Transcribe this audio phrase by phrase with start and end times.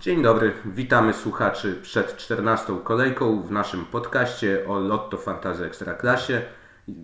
[0.00, 6.42] Dzień dobry, witamy słuchaczy przed 14 kolejką w naszym podcaście o Lotto Fantazy Ekstraklasie.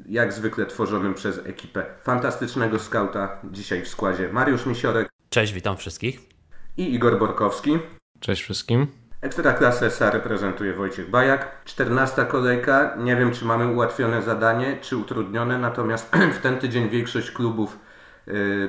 [0.07, 3.40] Jak zwykle tworzonym przez ekipę fantastycznego skauta.
[3.51, 5.09] Dzisiaj w składzie Mariusz Misiorek.
[5.30, 6.21] Cześć, witam wszystkich.
[6.77, 7.79] I Igor Borkowski.
[8.21, 8.87] Cześć wszystkim.
[9.21, 11.65] Ekstraklasę SA reprezentuje Wojciech Bajak.
[11.65, 12.97] 14 kolejka.
[12.99, 17.79] Nie wiem, czy mamy ułatwione zadanie, czy utrudnione, natomiast w ten tydzień większość klubów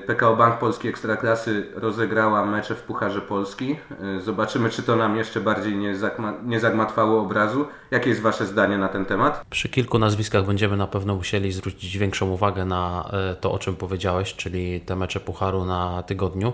[0.08, 3.76] PKO Bank Polski Ekstraklasy rozegrała mecze w Pucharze Polski.
[4.18, 7.68] Y, zobaczymy, czy to nam jeszcze bardziej nie, zagma- nie zagmatwało obrazu.
[7.92, 9.46] Jakie jest Wasze zdanie na ten temat?
[9.50, 13.76] Przy kilku nazwiskach będziemy na pewno musieli zwrócić większą uwagę na e, to, o czym
[13.76, 16.54] powiedziałeś, czyli te mecze Pucharu na tygodniu.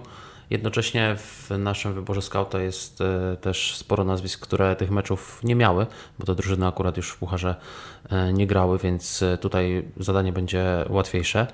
[0.50, 5.86] Jednocześnie w naszym wyborze skauta jest e, też sporo nazwisk, które tych meczów nie miały,
[6.20, 7.56] bo te drużyny akurat już w Pucharze
[8.10, 11.48] e, nie grały, więc e, tutaj zadanie będzie łatwiejsze.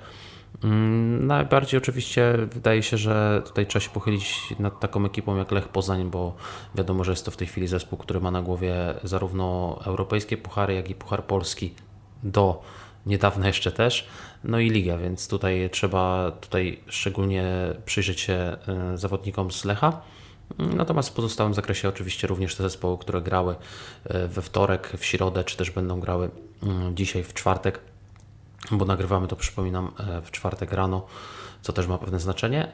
[0.64, 5.68] Mm, Najbardziej oczywiście wydaje się, że tutaj trzeba się pochylić nad taką ekipą jak Lech
[5.68, 6.36] Poznań, bo
[6.74, 8.74] wiadomo, że jest to w tej chwili zespół, który ma na głowie
[9.04, 11.74] zarówno europejskie puchary, jak i Puchar Polski
[12.22, 12.62] do
[13.06, 14.08] niedawna jeszcze też,
[14.44, 17.44] no i Liga, więc tutaj trzeba tutaj szczególnie
[17.84, 18.56] przyjrzeć się e,
[18.94, 20.00] zawodnikom z Lecha.
[20.58, 23.54] Natomiast w pozostałym zakresie oczywiście również te zespoły, które grały
[24.04, 26.30] e, we wtorek, w środę, czy też będą grały
[26.62, 27.80] mm, dzisiaj w czwartek,
[28.70, 31.06] bo nagrywamy to, przypominam, e, w czwartek rano,
[31.62, 32.72] co też ma pewne znaczenie.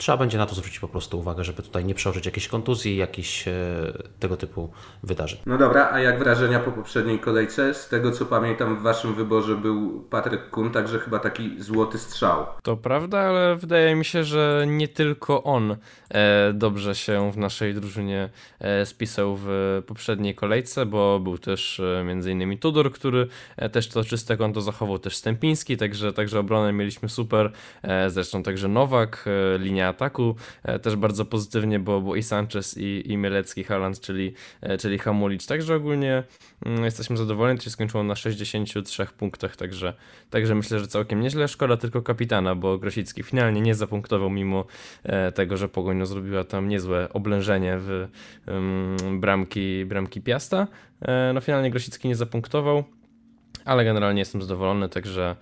[0.00, 3.48] Trzeba będzie na to zwrócić po prostu uwagę, żeby tutaj nie przełożyć jakiejś kontuzji, jakichś
[3.48, 3.52] e,
[4.20, 4.70] tego typu
[5.02, 5.40] wydarzeń.
[5.46, 7.74] No dobra, a jak wrażenia po poprzedniej kolejce?
[7.74, 12.46] Z tego co pamiętam, w Waszym wyborze był Patryk Kun, także chyba taki złoty strzał.
[12.62, 15.76] To prawda, ale wydaje mi się, że nie tylko on
[16.10, 18.28] e, dobrze się w naszej drużynie
[18.60, 22.58] e, spisał w poprzedniej kolejce, bo był też m.in.
[22.58, 23.28] Tudor, który
[23.72, 27.52] też to czyste konto zachował, też Stępiński, także, także obronę mieliśmy super,
[28.08, 29.24] zresztą także Nowak,
[29.58, 34.78] linia ataku e, też bardzo pozytywnie, bo i Sanchez i, i Mielecki, Haaland, czyli, e,
[34.78, 36.22] czyli Hamulicz, także ogólnie
[36.66, 39.94] mm, jesteśmy zadowoleni, to się skończyło na 63 punktach, także,
[40.30, 41.48] także myślę, że całkiem nieźle.
[41.48, 44.64] Szkoda tylko kapitana, bo Grosicki finalnie nie zapunktował, mimo
[45.02, 48.08] e, tego, że Pogoń no, zrobiła tam niezłe oblężenie w
[48.46, 50.66] em, bramki, bramki Piasta.
[51.34, 52.84] No finalnie Grosicki nie zapunktował,
[53.64, 55.36] ale generalnie jestem zadowolony, także,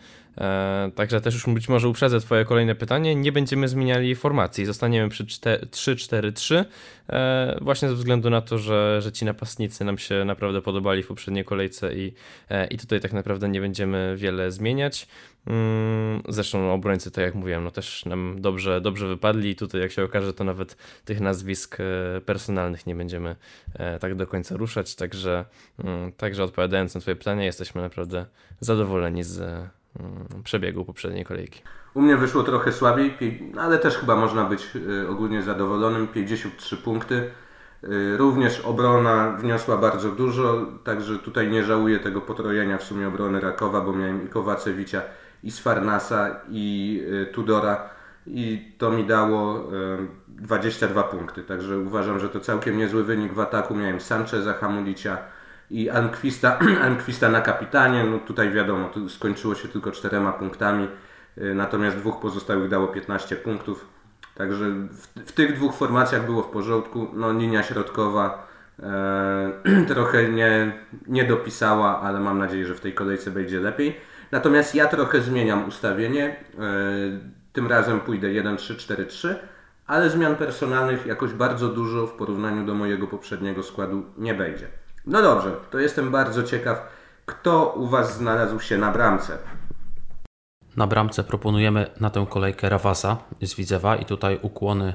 [0.94, 3.14] także też już być może uprzedzę Twoje kolejne pytanie.
[3.14, 6.64] Nie będziemy zmieniali formacji, zostaniemy przy 3-4-3,
[7.08, 11.06] e, właśnie ze względu na to, że, że ci napastnicy nam się naprawdę podobali w
[11.06, 12.14] poprzedniej kolejce i,
[12.50, 15.08] e, i tutaj tak naprawdę nie będziemy wiele zmieniać.
[15.46, 20.04] Mm, Zresztą obrońcy, tak jak mówiłem, no też nam dobrze, dobrze wypadli tutaj jak się
[20.04, 23.36] okaże, to nawet tych nazwisk e, personalnych nie będziemy
[23.74, 25.44] e, tak do końca ruszać, także,
[25.84, 28.26] mm, także odpowiadając na Twoje pytanie, jesteśmy naprawdę
[28.60, 29.68] zadowoleni z
[30.44, 31.62] przebiegu poprzedniej kolejki.
[31.94, 33.14] U mnie wyszło trochę słabiej,
[33.60, 36.08] ale też chyba można być y, ogólnie zadowolonym.
[36.08, 37.30] 53 punkty.
[37.84, 43.40] Y, Również obrona wniosła bardzo dużo, także tutaj nie żałuję tego potrojenia w sumie obrony
[43.40, 45.02] Rakowa, bo miałem i Kowacewicza,
[45.42, 49.62] i Sfarnasa, i y, Tudora i to mi dało y,
[50.28, 53.74] 22 punkty, także uważam, że to całkiem niezły wynik w ataku.
[53.74, 55.18] Miałem Sancheza, Hamulicia
[55.70, 56.58] i Anquista,
[56.88, 60.88] Anquista na kapitanie, no tutaj wiadomo, skończyło się tylko czterema punktami,
[61.38, 63.98] y, natomiast dwóch pozostałych dało 15 punktów.
[64.38, 67.08] Także w, w tych dwóch formacjach było w porządku.
[67.12, 68.48] No, linia środkowa
[68.82, 70.72] e, trochę nie,
[71.06, 73.96] nie dopisała, ale mam nadzieję, że w tej kolejce będzie lepiej.
[74.30, 76.24] Natomiast ja trochę zmieniam ustawienie.
[76.26, 76.36] E,
[77.52, 79.34] tym razem pójdę 1-3-4-3,
[79.86, 84.66] ale zmian personalnych jakoś bardzo dużo w porównaniu do mojego poprzedniego składu nie będzie.
[85.08, 86.78] No dobrze, to jestem bardzo ciekaw,
[87.26, 89.38] kto u Was znalazł się na bramce.
[90.76, 94.94] Na bramce proponujemy na tę kolejkę Rawasa z Widzewa i tutaj ukłony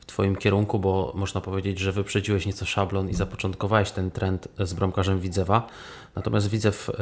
[0.00, 4.74] w Twoim kierunku, bo można powiedzieć, że wyprzedziłeś nieco szablon i zapoczątkowałeś ten trend z
[4.74, 5.66] bramkarzem Widzewa.
[6.14, 6.92] Natomiast Widzew y,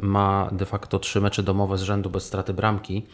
[0.00, 3.06] ma de facto trzy mecze domowe z rzędu bez straty bramki.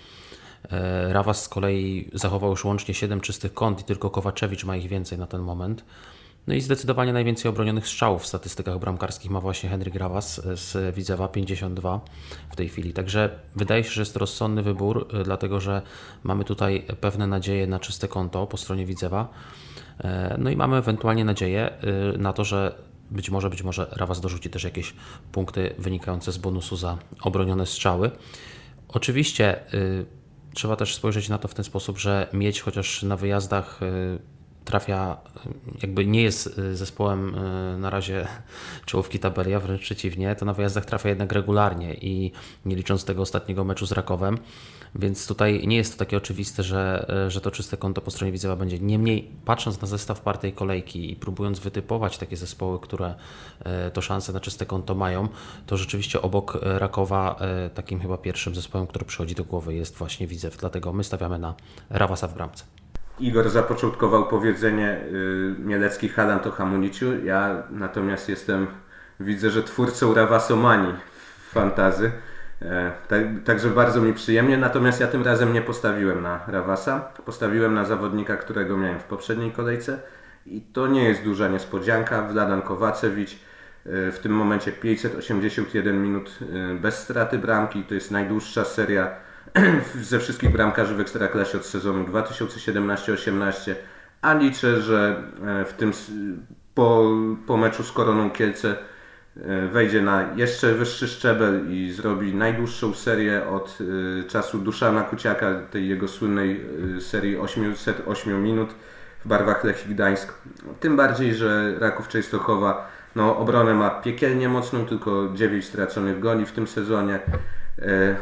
[0.70, 4.88] E, Rawas z kolei zachował już łącznie 7 czystych kąt i tylko Kowaczewicz ma ich
[4.88, 5.84] więcej na ten moment.
[6.46, 11.28] No i zdecydowanie najwięcej obronionych strzałów w statystykach bramkarskich ma właśnie Henryk Rawas z Widzewa
[11.28, 12.00] 52
[12.50, 12.92] w tej chwili.
[12.92, 15.82] Także wydaje się, że jest to rozsądny wybór, y, dlatego że
[16.22, 19.28] mamy tutaj pewne nadzieje na czyste konto po stronie Widzewa.
[19.98, 21.70] E, No i mamy ewentualnie nadzieję
[22.18, 22.74] na to, że
[23.10, 24.94] być może, być może Rawas dorzuci też jakieś
[25.32, 28.10] punkty wynikające z bonusu za obronione strzały.
[28.88, 29.60] Oczywiście
[30.54, 33.80] trzeba też spojrzeć na to w ten sposób, że mieć chociaż na wyjazdach
[34.64, 35.16] trafia,
[35.82, 37.36] jakby nie jest zespołem
[37.80, 38.28] na razie
[38.86, 42.32] czołówki tabeli, a wręcz przeciwnie, to na wyjazdach trafia jednak regularnie i
[42.64, 44.38] nie licząc tego ostatniego meczu z Rakowem,
[44.94, 48.56] więc tutaj nie jest to takie oczywiste, że, że to czyste konto po stronie Widzewa
[48.56, 48.78] będzie.
[48.78, 53.14] Niemniej, patrząc na zestaw partej kolejki i próbując wytypować takie zespoły, które
[53.92, 55.28] to szanse na czyste konto mają,
[55.66, 57.38] to rzeczywiście obok Rakowa
[57.74, 60.56] takim chyba pierwszym zespołem, który przychodzi do głowy jest właśnie Widzew.
[60.56, 61.54] Dlatego my stawiamy na
[61.90, 62.64] Rawasa w bramce.
[63.18, 67.24] Igor zapoczątkował powiedzenie y, Mielecki Halan to Hamuniciu.
[67.24, 68.66] Ja natomiast jestem,
[69.20, 72.12] widzę, że twórcą Rawasomanii w fantazy.
[72.62, 77.00] E, tak, także bardzo mi przyjemnie, natomiast ja tym razem nie postawiłem na Rawasa.
[77.00, 79.98] Postawiłem na zawodnika, którego miałem w poprzedniej kolejce
[80.46, 82.22] i to nie jest duża niespodzianka.
[82.22, 83.36] Wladan Kowacewicz e,
[84.12, 87.82] w tym momencie 581 minut e, bez straty bramki.
[87.82, 89.23] To jest najdłuższa seria
[90.02, 93.74] ze wszystkich bramkarzy w Ekstraklasie od sezonu 2017-18.
[94.22, 95.22] A liczę, że
[95.66, 95.92] w tym
[96.74, 97.10] po,
[97.46, 98.76] po meczu z Koroną Kielce
[99.42, 103.78] E, wejdzie na jeszcze wyższy szczebel i zrobi najdłuższą serię od
[104.20, 106.60] e, czasu Duszana Kuciaka, tej jego słynnej
[106.96, 108.74] e, serii 808 minut
[109.24, 110.34] w barwach Lechii Gdańsk.
[110.80, 116.52] Tym bardziej, że Raków Częstochowa no, obronę ma piekielnie mocną, tylko 9 straconych goli w
[116.52, 117.20] tym sezonie,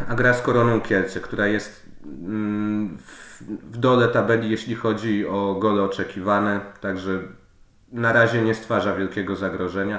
[0.09, 2.99] a gra z Koroną Kielce, która jest mm,
[3.73, 7.21] w dole tabeli, jeśli chodzi o gole oczekiwane, także
[7.93, 9.99] na razie nie stwarza wielkiego zagrożenia.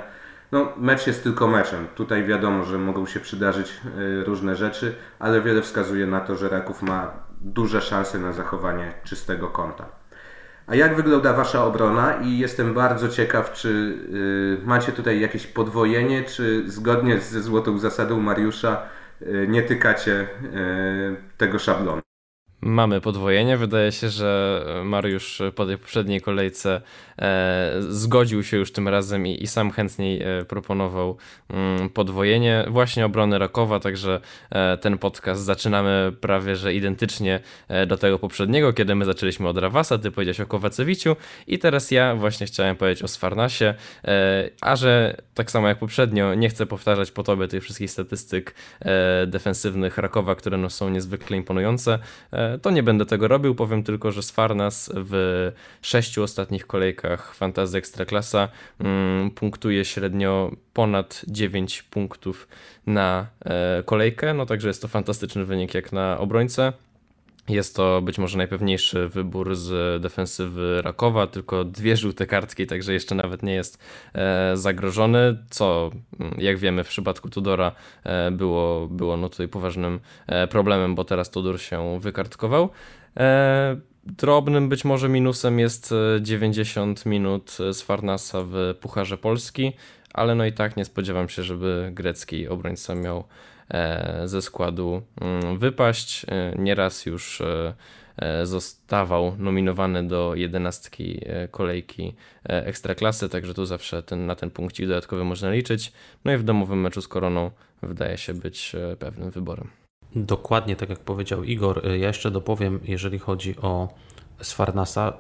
[0.52, 1.88] No, mecz jest tylko meczem.
[1.96, 6.50] Tutaj wiadomo, że mogą się przydarzyć e, różne rzeczy, ale wiele wskazuje na to, że
[6.50, 7.12] Raków ma
[7.42, 9.86] duże szanse na zachowanie czystego konta.
[10.68, 12.14] A jak wygląda Wasza obrona?
[12.14, 13.70] I jestem bardzo ciekaw, czy
[14.64, 18.82] y, macie tutaj jakieś podwojenie, czy zgodnie ze złotą zasadą Mariusza
[19.48, 20.28] nie tykacie y,
[21.38, 22.02] tego szablonu?
[22.66, 23.58] Mamy podwojenie.
[23.58, 26.82] Wydaje się, że Mariusz po tej poprzedniej kolejce
[27.20, 31.18] e, zgodził się już tym razem i, i sam chętniej e, proponował
[31.50, 34.20] mm, podwojenie właśnie obrony Rakowa, także
[34.50, 39.58] e, ten podcast zaczynamy prawie że identycznie e, do tego poprzedniego, kiedy my zaczęliśmy od
[39.58, 41.16] Rawasa, ty powiedziałeś o Kowacewiciu
[41.48, 43.74] i teraz ja właśnie chciałem powiedzieć o Sfarnasie,
[44.06, 48.56] e, a że tak samo jak poprzednio nie chcę powtarzać po tobie tych wszystkich statystyk
[48.80, 52.00] e, defensywnych Rakowa, które no, są niezwykle imponujące,
[52.62, 55.52] to nie będę tego robił, powiem tylko, że Sfarnas w
[55.82, 62.48] sześciu ostatnich kolejkach Fantazy Ekstraklasa mm, punktuje średnio ponad 9 punktów
[62.88, 66.74] na e, kolejkę, no także jest to fantastyczny wynik jak na obrońcę.
[67.50, 73.16] Jest to być może najpewniejszy wybór z defensywy Rakowa, tylko dwie żółte kartki, także jeszcze
[73.16, 73.80] nawet nie jest
[74.14, 77.72] e, zagrożony, co mm, jak wiemy w przypadku Tudora
[78.04, 82.70] e, było, było no tutaj poważnym e, problemem, bo teraz Tudor się wykartkował.
[84.04, 89.74] Drobnym być może minusem jest 90 minut z Farnasa w Pucharze Polski,
[90.14, 93.24] ale no i tak nie spodziewam się, żeby grecki obrońca miał
[94.26, 96.26] ze składu mm, wypaść.
[96.30, 101.22] E, nieraz już e, zostawał nominowany do jedenastki
[101.52, 105.94] kolejki Ekstraklasy, także tu zawsze ten, na ten punkcik dodatkowy można liczyć.
[106.26, 109.68] No i w domowym meczu z Koroną wydaje się być pewnym wyborem.
[110.16, 111.86] Dokładnie tak jak powiedział Igor.
[111.86, 113.94] Ja jeszcze dopowiem, jeżeli chodzi o
[114.42, 115.18] Sfarnasa,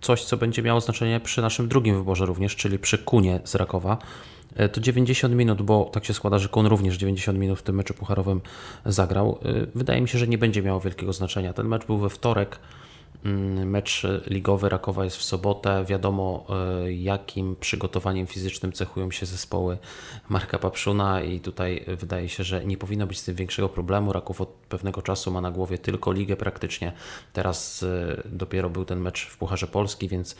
[0.00, 3.98] coś co będzie miało znaczenie przy naszym drugim wyborze również, czyli przy Kunie z Rakowa.
[4.56, 7.76] E, to 90 minut, bo tak się składa, że Kun również 90 minut w tym
[7.76, 8.40] meczu pucharowym
[8.86, 9.38] zagrał.
[9.44, 11.52] E, wydaje mi się, że nie będzie miało wielkiego znaczenia.
[11.52, 12.58] Ten mecz był we wtorek.
[13.26, 15.84] Mm, mecz ligowy Rakowa jest w sobotę.
[15.84, 16.46] Wiadomo,
[16.84, 19.78] e, jakim przygotowaniem fizycznym cechują się zespoły
[20.28, 24.12] Marka Papszuna, i tutaj wydaje się, że nie powinno być z tym większego problemu.
[24.12, 26.92] Raków od pewnego czasu ma na głowie tylko ligę praktycznie.
[27.32, 27.84] Teraz
[28.24, 30.36] dopiero był ten mecz w Pucharze Polski, więc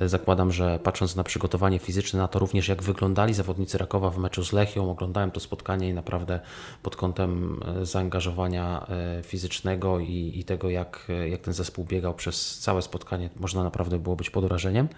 [0.00, 4.44] Zakładam, że patrząc na przygotowanie fizyczne, na to również jak wyglądali zawodnicy Rakowa w meczu
[4.44, 6.40] z Lechią, oglądałem to spotkanie i naprawdę
[6.82, 12.58] pod kątem e, zaangażowania e, fizycznego i, i tego, jak, jak ten zespół biegał przez
[12.58, 14.88] całe spotkanie, można naprawdę było być pod wrażeniem.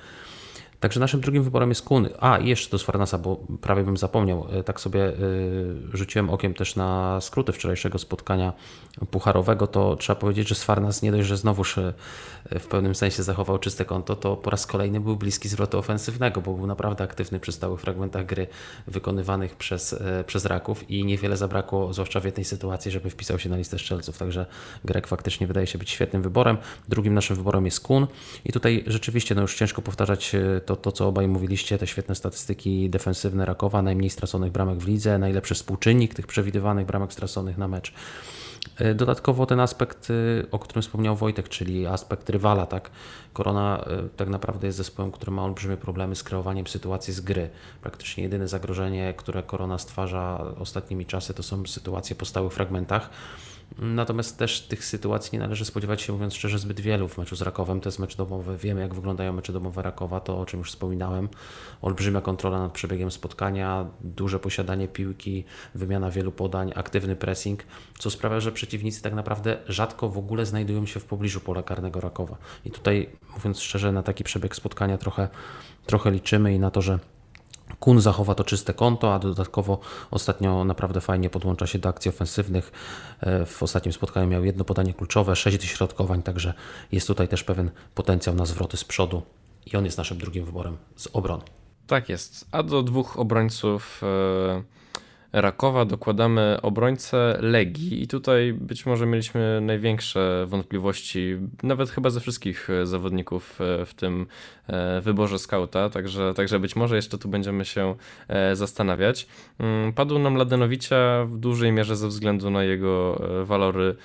[0.80, 2.08] Także naszym drugim wyborem jest Kun.
[2.20, 4.46] A, jeszcze do Sfarnasa, bo prawie bym zapomniał.
[4.52, 5.12] E, tak sobie
[5.92, 8.52] rzuciłem okiem też na skróty wczorajszego spotkania
[9.10, 11.78] pucharowego, to trzeba powiedzieć, że Sfarnas nie dość, że znowuż
[12.50, 16.54] w pewnym sensie zachował czyste konto, to po raz kolejny był bliski zwrotu ofensywnego, bo
[16.54, 18.46] był naprawdę aktywny przy stałych fragmentach gry
[18.86, 23.48] wykonywanych przez, e, przez Raków i niewiele zabrakło, zwłaszcza w jednej sytuacji, żeby wpisał się
[23.48, 24.18] na listę strzelców.
[24.18, 24.46] Także
[24.84, 26.56] Grek faktycznie wydaje się być świetnym wyborem.
[26.88, 28.06] Drugim naszym wyborem jest Kun
[28.44, 32.14] i tutaj rzeczywiście no już ciężko powtarzać e, to, to co obaj mówiliście, te świetne
[32.14, 37.68] statystyki defensywne Rakowa, najmniej straconych bramek w lidze, najlepszy współczynnik tych przewidywanych bramek straconych na
[37.68, 37.92] mecz.
[38.78, 42.90] E, dodatkowo ten aspekt, e, o którym wspomniał Wojtek, czyli aspekt rywala, tak?
[43.32, 47.50] Korona e, tak naprawdę jest zespołem, który ma olbrzymie problemy z kreowaniem sytuacji z gry.
[47.82, 53.10] Praktycznie jedyne zagrożenie, które Korona stwarza ostatnimi czasy, to są sytuacje po stałych fragmentach.
[53.78, 57.42] Natomiast też tych sytuacji nie należy spodziewać się, mówiąc szczerze, zbyt wielu w meczu z
[57.42, 57.80] Rakowem.
[57.80, 58.58] To jest mecz domowy.
[58.58, 61.28] Wiemy, jak wyglądają mecze domowe Rakowa, to o czym już wspominałem.
[61.82, 65.44] Olbrzymia kontrola nad przebiegiem spotkania, duże posiadanie piłki,
[65.74, 67.64] wymiana wielu podań, aktywny pressing,
[67.98, 72.00] co sprawia, że przeciwnicy tak naprawdę rzadko w ogóle znajdują się w pobliżu pola karnego
[72.00, 72.36] Rakowa.
[72.64, 75.28] I tutaj, mówiąc szczerze, na taki przebieg spotkania trochę,
[75.86, 76.98] trochę liczymy i na to, że
[77.80, 79.78] Kun zachowa to czyste konto, a dodatkowo
[80.10, 82.72] ostatnio naprawdę fajnie podłącza się do akcji ofensywnych.
[83.20, 86.54] E, w ostatnim spotkaniu miał jedno podanie kluczowe, sześć dośrodkowań, także
[86.92, 89.22] jest tutaj też pewien potencjał na zwroty z przodu
[89.66, 91.42] i on jest naszym drugim wyborem z obrony.
[91.86, 92.48] Tak jest.
[92.52, 94.00] A do dwóch obrońców.
[94.02, 94.75] Yy
[95.36, 102.70] Rakowa dokładamy obrońcę Legii i tutaj być może mieliśmy największe wątpliwości, nawet chyba ze wszystkich
[102.70, 104.26] e, zawodników e, w tym
[104.66, 107.94] e, wyborze skauta, także, także być może jeszcze tu będziemy się
[108.52, 109.26] zastanawiać.
[109.58, 113.96] Mm, padł nam Ladenowicia w dużej mierze ze względu na jego walory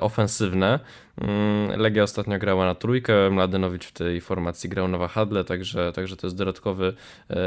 [0.00, 0.80] ofensywne.
[1.20, 6.16] Mm, Legia ostatnio grała na trójkę, Mladenowicz w tej formacji grał na wahadle, także, także
[6.16, 6.94] to jest dodatkowy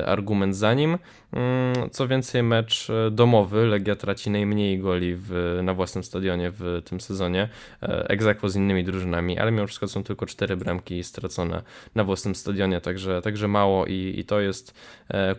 [0.06, 0.98] argument za nim.
[1.34, 6.82] Mm, co więcej, mecz e, domowy, Legia traci najmniej goli w, na własnym stadionie w
[6.86, 7.50] tym sezonie,
[7.84, 11.62] e, egzakwo z innymi drużynami, ale mimo wszystko są tylko cztery bramki stracone
[11.96, 14.76] na własnym stadionie, także, także mało i, i to jest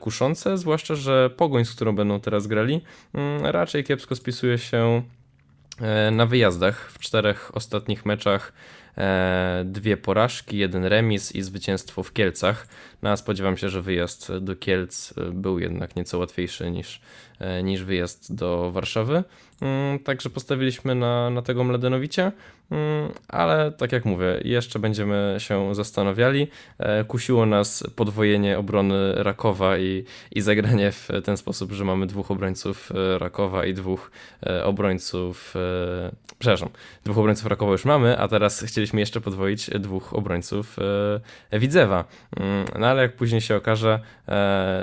[0.00, 2.80] kuszące, zwłaszcza, że Pogoń, z którą będą teraz grali,
[3.14, 5.02] mm, raczej kiepsko spisuje się
[5.80, 6.90] E, na wyjazdach.
[6.90, 8.52] W czterech ostatnich meczach
[8.98, 12.66] e, dwie porażki, jeden remis i zwycięstwo w Kielcach.
[13.04, 17.00] No a spodziewam się, że wyjazd do Kielc był jednak nieco łatwiejszy niż,
[17.38, 19.24] e, niż wyjazd do Warszawy.
[19.60, 22.32] Mm, także postawiliśmy na, na tego Mladenowicia.
[22.70, 26.48] Mm, ale tak jak mówię, jeszcze będziemy się zastanawiali.
[26.78, 32.30] E, kusiło nas podwojenie obrony Rakowa i, i zagranie w ten sposób, że mamy dwóch
[32.30, 34.10] obrońców e, Rakowa i dwóch
[34.46, 35.54] e, obrońców,
[36.38, 36.68] przepraszam,
[37.04, 40.76] dwóch obrońców Rakowa już mamy, a teraz chcieliśmy jeszcze podwoić dwóch obrońców
[41.52, 42.04] Widzewa.
[42.36, 44.00] Mm, no ale jak później się okaże,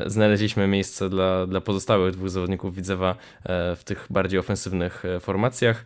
[0.05, 3.15] znaleźliśmy miejsce dla, dla pozostałych dwóch zawodników Widzewa
[3.75, 5.85] w tych bardziej ofensywnych formacjach,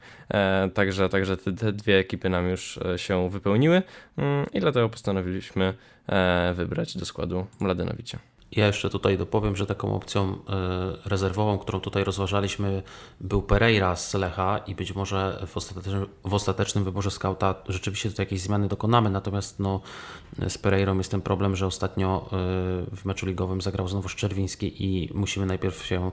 [0.74, 3.82] także, także te, te dwie ekipy nam już e, się wypełniły
[4.18, 5.74] mm, i dlatego postanowiliśmy
[6.08, 8.20] e, wybrać do składu Mladenowicza.
[8.56, 10.38] Ja jeszcze tutaj dopowiem, że taką opcją e,
[11.06, 12.84] rezerwową, którą tutaj rozważaliśmy,
[13.22, 18.26] był Pereira z Lecha i być może w ostatecznym, w ostatecznym wyborze skauta rzeczywiście tutaj
[18.26, 19.10] jakieś zmiany dokonamy.
[19.10, 19.82] Natomiast no,
[20.48, 22.30] z Pereirą jest ten problem, że ostatnio
[22.96, 26.12] w meczu ligowym zagrał znowu Szczerwiński i musimy najpierw się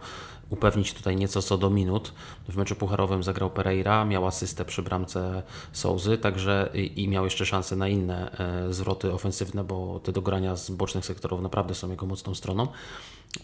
[0.50, 2.12] upewnić tutaj nieco co do minut.
[2.48, 7.46] W meczu pucharowym zagrał Pereira, miał asystę przy bramce Souzy, także i, i miał jeszcze
[7.46, 12.06] szansę na inne e, zwroty ofensywne, bo te dogrania z bocznych sektorów naprawdę są jego
[12.06, 12.68] mocną stroną.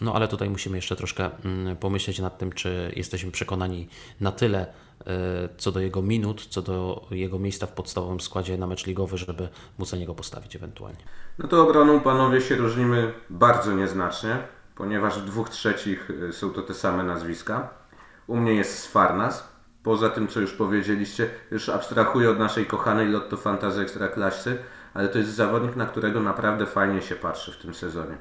[0.01, 3.87] No ale tutaj musimy jeszcze troszkę mm, pomyśleć nad tym, czy jesteśmy przekonani
[4.21, 8.67] na tyle e, co do jego minut, co do jego miejsca w podstawowym składzie na
[8.67, 10.99] mecz ligowy, żeby móc na niego postawić ewentualnie.
[11.39, 14.37] No to obroną panowie się różnimy bardzo nieznacznie
[14.79, 17.69] ponieważ w dwóch trzecich y, są to te same nazwiska.
[18.27, 19.49] U mnie jest Sfarnas.
[19.83, 24.57] Poza tym, co już powiedzieliście, już abstrahuję od naszej kochanej Lotto Fantazy Ekstraklasy,
[24.93, 28.17] ale to jest zawodnik, na którego naprawdę fajnie się patrzy w tym sezonie.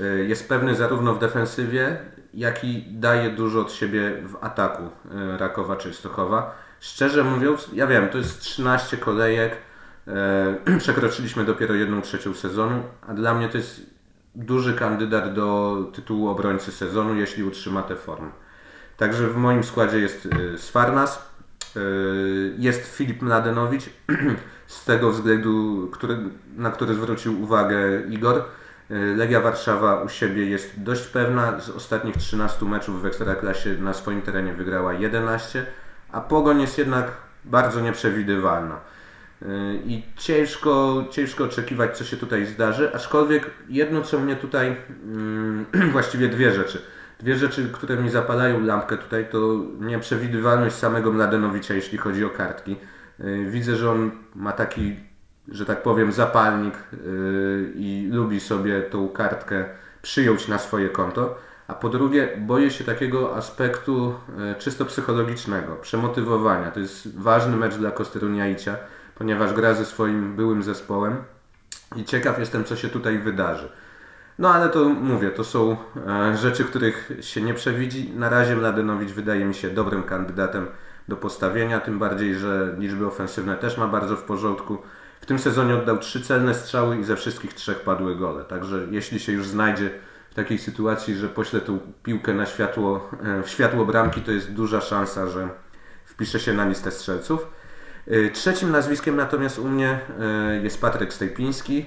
[0.00, 1.98] Y, jest pewny zarówno w defensywie,
[2.34, 6.54] jak i daje dużo od siebie w ataku y, Rakowa Częstochowa.
[6.80, 9.56] Szczerze mówiąc, ja wiem, to jest 13 kolejek,
[10.78, 13.93] przekroczyliśmy dopiero jedną trzecią sezonu, a dla mnie to jest
[14.34, 18.30] duży kandydat do tytułu obrońcy sezonu, jeśli utrzyma tę formę.
[18.96, 21.30] Także w moim składzie jest y, Sfarnas,
[21.76, 23.90] y, jest Filip Mladenowicz,
[24.66, 26.18] z tego względu, który,
[26.56, 28.44] na który zwrócił uwagę Igor.
[28.90, 31.60] Y, Legia Warszawa u siebie jest dość pewna.
[31.60, 35.66] Z ostatnich 13 meczów w Ekstraklasie na swoim terenie wygrała 11,
[36.12, 37.10] a Pogoń jest jednak
[37.44, 38.80] bardzo nieprzewidywalna.
[39.86, 46.28] I ciężko, ciężko oczekiwać, co się tutaj zdarzy, aczkolwiek jedno, co mnie tutaj, mm, właściwie
[46.28, 46.82] dwie rzeczy.
[47.18, 52.76] Dwie rzeczy, które mi zapalają lampkę tutaj, to nieprzewidywalność samego Mladenowicza, jeśli chodzi o kartki.
[53.20, 54.96] Y, widzę, że on ma taki,
[55.48, 59.64] że tak powiem, zapalnik y, i lubi sobie tą kartkę
[60.02, 61.38] przyjąć na swoje konto.
[61.68, 64.14] A po drugie, boję się takiego aspektu
[64.58, 66.70] czysto psychologicznego, przemotywowania.
[66.70, 68.76] To jest ważny mecz dla Kosteruniaicia
[69.14, 71.16] ponieważ gra ze swoim byłym zespołem
[71.96, 73.68] i ciekaw jestem, co się tutaj wydarzy.
[74.38, 78.10] No ale to mówię, to są e, rzeczy, których się nie przewidzi.
[78.10, 80.66] Na razie Mladenowicz wydaje mi się dobrym kandydatem,
[81.08, 84.78] do postawienia, tym bardziej, że liczby ofensywne też ma bardzo w porządku.
[85.20, 88.44] W tym sezonie oddał trzy celne strzały i ze wszystkich trzech padły gole.
[88.44, 89.90] Także jeśli się już znajdzie
[90.30, 94.52] w takiej sytuacji, że pośle tą piłkę na światło, e, w światło bramki, to jest
[94.52, 95.48] duża szansa, że
[96.04, 97.46] wpisze się na listę strzelców.
[98.08, 101.86] E, trzecim nazwiskiem natomiast u mnie e, jest Patryk Stejpiński.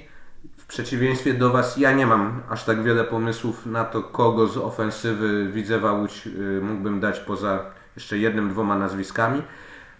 [0.57, 4.57] W przeciwieństwie do Was ja nie mam aż tak wiele pomysłów na to, kogo z
[4.57, 6.29] ofensywy Widzewa Łódź
[6.62, 9.41] mógłbym dać poza jeszcze jednym, dwoma nazwiskami.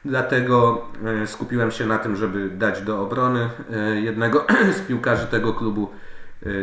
[0.06, 0.86] Dlatego
[1.26, 3.50] skupiłem się na tym, żeby dać do obrony
[4.02, 4.46] jednego
[4.78, 5.90] z piłkarzy tego klubu,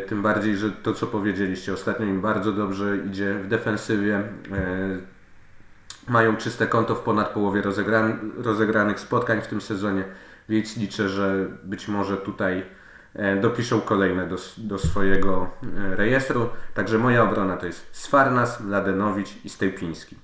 [0.06, 4.22] tym bardziej, że to co powiedzieliście, ostatnio im bardzo dobrze idzie w defensywie.
[6.08, 7.62] E, mają czyste konto w ponad połowie
[8.36, 10.04] rozegranych spotkań w tym sezonie,
[10.48, 12.62] więc liczę, że być może tutaj
[13.14, 15.50] e, dopiszą kolejne do, do swojego
[15.90, 16.48] rejestru.
[16.74, 20.16] Także moja obrona to jest Sfarnas, Ladenowicz i Stejpiński.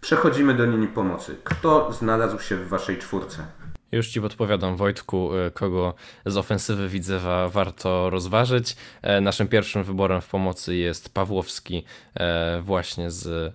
[0.00, 1.36] Przechodzimy do linii pomocy.
[1.44, 3.46] Kto znalazł się w Waszej czwórce?
[3.92, 5.94] Już Ci podpowiadam, Wojtku, y, kogo
[6.26, 8.76] z ofensywy Widzewa warto rozważyć.
[9.02, 13.52] E, naszym pierwszym wyborem w pomocy jest Pawłowski, e, właśnie z e,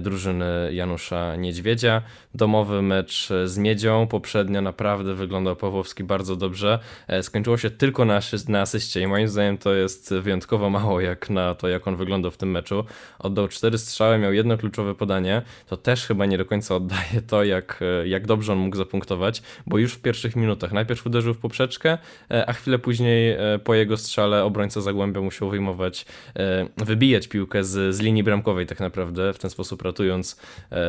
[0.00, 2.02] drużyny Janusza Niedźwiedzia.
[2.34, 4.06] Domowy mecz z Miedzią.
[4.06, 6.78] Poprzednio naprawdę wyglądał Pawłowski bardzo dobrze.
[7.22, 11.54] Skończyło się tylko na, na asyście i moim zdaniem to jest wyjątkowo mało jak na
[11.54, 12.84] to, jak on wyglądał w tym meczu.
[13.18, 15.42] Oddał cztery strzały, miał jedno kluczowe podanie.
[15.66, 19.78] To też chyba nie do końca oddaje to, jak, jak dobrze on mógł zapunktować bo
[19.78, 21.98] już w pierwszych minutach najpierw uderzył w poprzeczkę,
[22.30, 27.64] e, a chwilę później e, po jego strzale obrońca Zagłębia musiał wyjmować, e, wybijać piłkę
[27.64, 30.36] z, z linii bramkowej tak naprawdę, w ten sposób ratując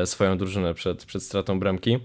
[0.06, 2.00] swoją drużynę przed, przed stratą bramki.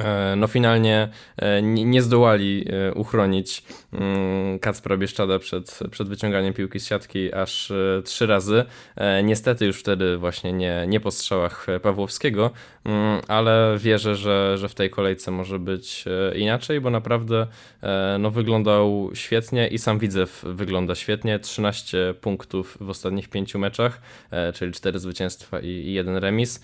[0.00, 3.62] E, no finalnie e, nie zdołali e, uchronić
[3.92, 7.72] mm, Kacpra Bieszczada przed, przed wyciąganiem piłki z siatki aż
[8.04, 8.64] trzy razy.
[9.24, 12.50] Niestety już wtedy właśnie nie, nie po strzałach Pawłowskiego,
[12.84, 17.46] mm, ale wierzę, że, że w tej kolejce może być inaczej, bo naprawdę
[18.18, 21.38] no, wyglądał świetnie i sam Widzew wygląda świetnie.
[21.38, 24.00] 13 punktów w ostatnich pięciu meczach,
[24.54, 26.62] czyli 4 zwycięstwa i, i jeden remis.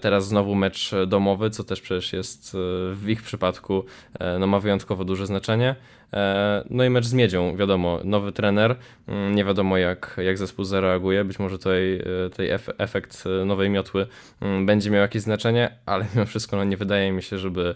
[0.00, 2.51] Teraz znowu mecz domowy, co też przecież jest
[2.94, 3.84] w ich przypadku
[4.18, 5.76] e, no, ma wyjątkowo duże znaczenie.
[6.12, 8.76] E, no i mecz z Miedzią, wiadomo, nowy trener,
[9.08, 14.06] mm, nie wiadomo jak, jak zespół zareaguje, być może tutaj, tutaj efekt nowej miotły
[14.40, 17.74] mm, będzie miał jakieś znaczenie, ale mimo wszystko no, nie wydaje mi się, żeby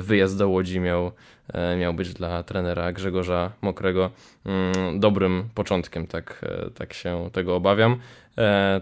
[0.00, 1.12] wyjazd do Łodzi miał,
[1.78, 4.10] miał być dla trenera Grzegorza Mokrego
[4.44, 7.96] mm, dobrym początkiem, tak, tak się tego obawiam.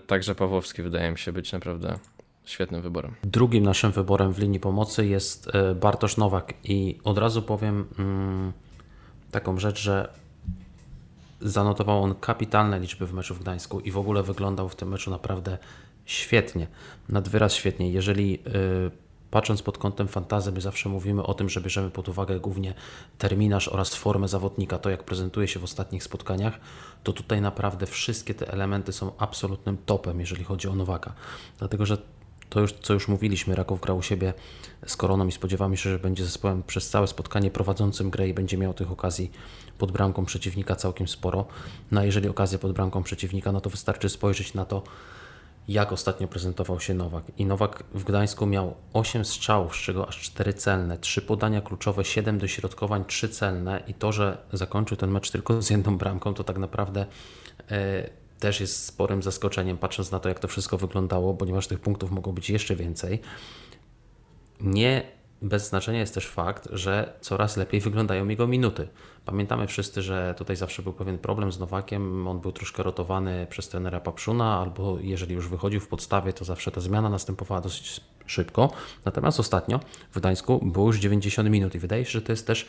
[0.07, 1.99] Także Pawłowski wydaje mi się być naprawdę
[2.45, 3.15] świetnym wyborem.
[3.25, 8.53] Drugim naszym wyborem w linii pomocy jest e, Bartosz Nowak i od razu powiem mm,
[9.31, 10.09] taką rzecz, że
[11.41, 15.11] zanotował on kapitalne liczby w meczu w Gdańsku i w ogóle wyglądał w tym meczu
[15.11, 15.59] naprawdę
[16.05, 16.67] świetnie,
[17.09, 17.91] nad wyraz świetnie.
[17.91, 18.91] Jeżeli y,
[19.31, 22.75] patrząc pod kątem fantazy, my zawsze mówimy o tym, że bierzemy pod uwagę głównie
[23.19, 26.61] terminarz oraz formę zawodnika, to jak prezentuje się w ostatnich spotkaniach,
[27.03, 31.13] to tutaj naprawdę wszystkie te elementy są absolutnym topem, jeżeli chodzi o Nowaka.
[31.59, 31.99] Dlatego, że
[32.53, 34.35] to już, co już mówiliśmy, Raków grał u siebie
[34.87, 38.57] z Koroną i spodziewamy się, że będzie zespołem przez całe spotkanie prowadzącym grę i będzie
[38.59, 39.31] miał tych okazji
[39.79, 41.47] pod bramką przeciwnika całkiem sporo.
[41.91, 44.83] No a jeżeli okazja pod bramką przeciwnika, no to wystarczy spojrzeć na to,
[45.69, 47.25] jak ostatnio prezentował się Nowak.
[47.39, 52.05] I Nowak w Gdańsku miał 8 strzałów, z czego aż 4 celne, 3 podania kluczowe,
[52.05, 56.45] 7 dośrodkowań, 3 celne i to, że zakończył ten mecz tylko z jedną bramką, to
[56.45, 57.07] tak naprawdę...
[58.43, 62.33] Też jest sporym zaskoczeniem, patrząc na to, jak to wszystko wyglądało, ponieważ tych punktów mogło
[62.33, 63.21] być jeszcze więcej.
[64.61, 65.03] Nie
[65.43, 68.89] bez znaczenia jest też fakt, że coraz lepiej wyglądają jego minuty.
[69.25, 72.29] Pamiętamy wszyscy, że tutaj zawsze był pewien problem z Nowakiem.
[72.29, 76.71] On był troszkę rotowany przez trenera Papszuna, albo jeżeli już wychodził w podstawie, to zawsze
[76.71, 78.71] ta zmiana następowała dosyć szybko.
[79.05, 79.81] Natomiast ostatnio
[80.13, 82.67] w Gdańsku było już 90 minut i wydaje się, że to jest też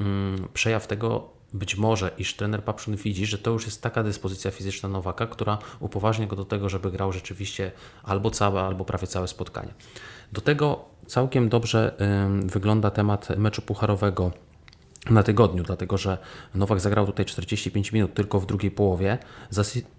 [0.00, 4.50] mm, przejaw tego, być może, iż trener Papszun widzi, że to już jest taka dyspozycja
[4.50, 9.28] fizyczna Nowaka, która upoważnia go do tego, żeby grał rzeczywiście albo całe, albo prawie całe
[9.28, 9.74] spotkanie.
[10.32, 11.96] Do tego całkiem dobrze
[12.46, 14.30] wygląda temat meczu pucharowego
[15.10, 16.18] na tygodniu, dlatego że
[16.54, 19.18] Nowak zagrał tutaj 45 minut tylko w drugiej połowie.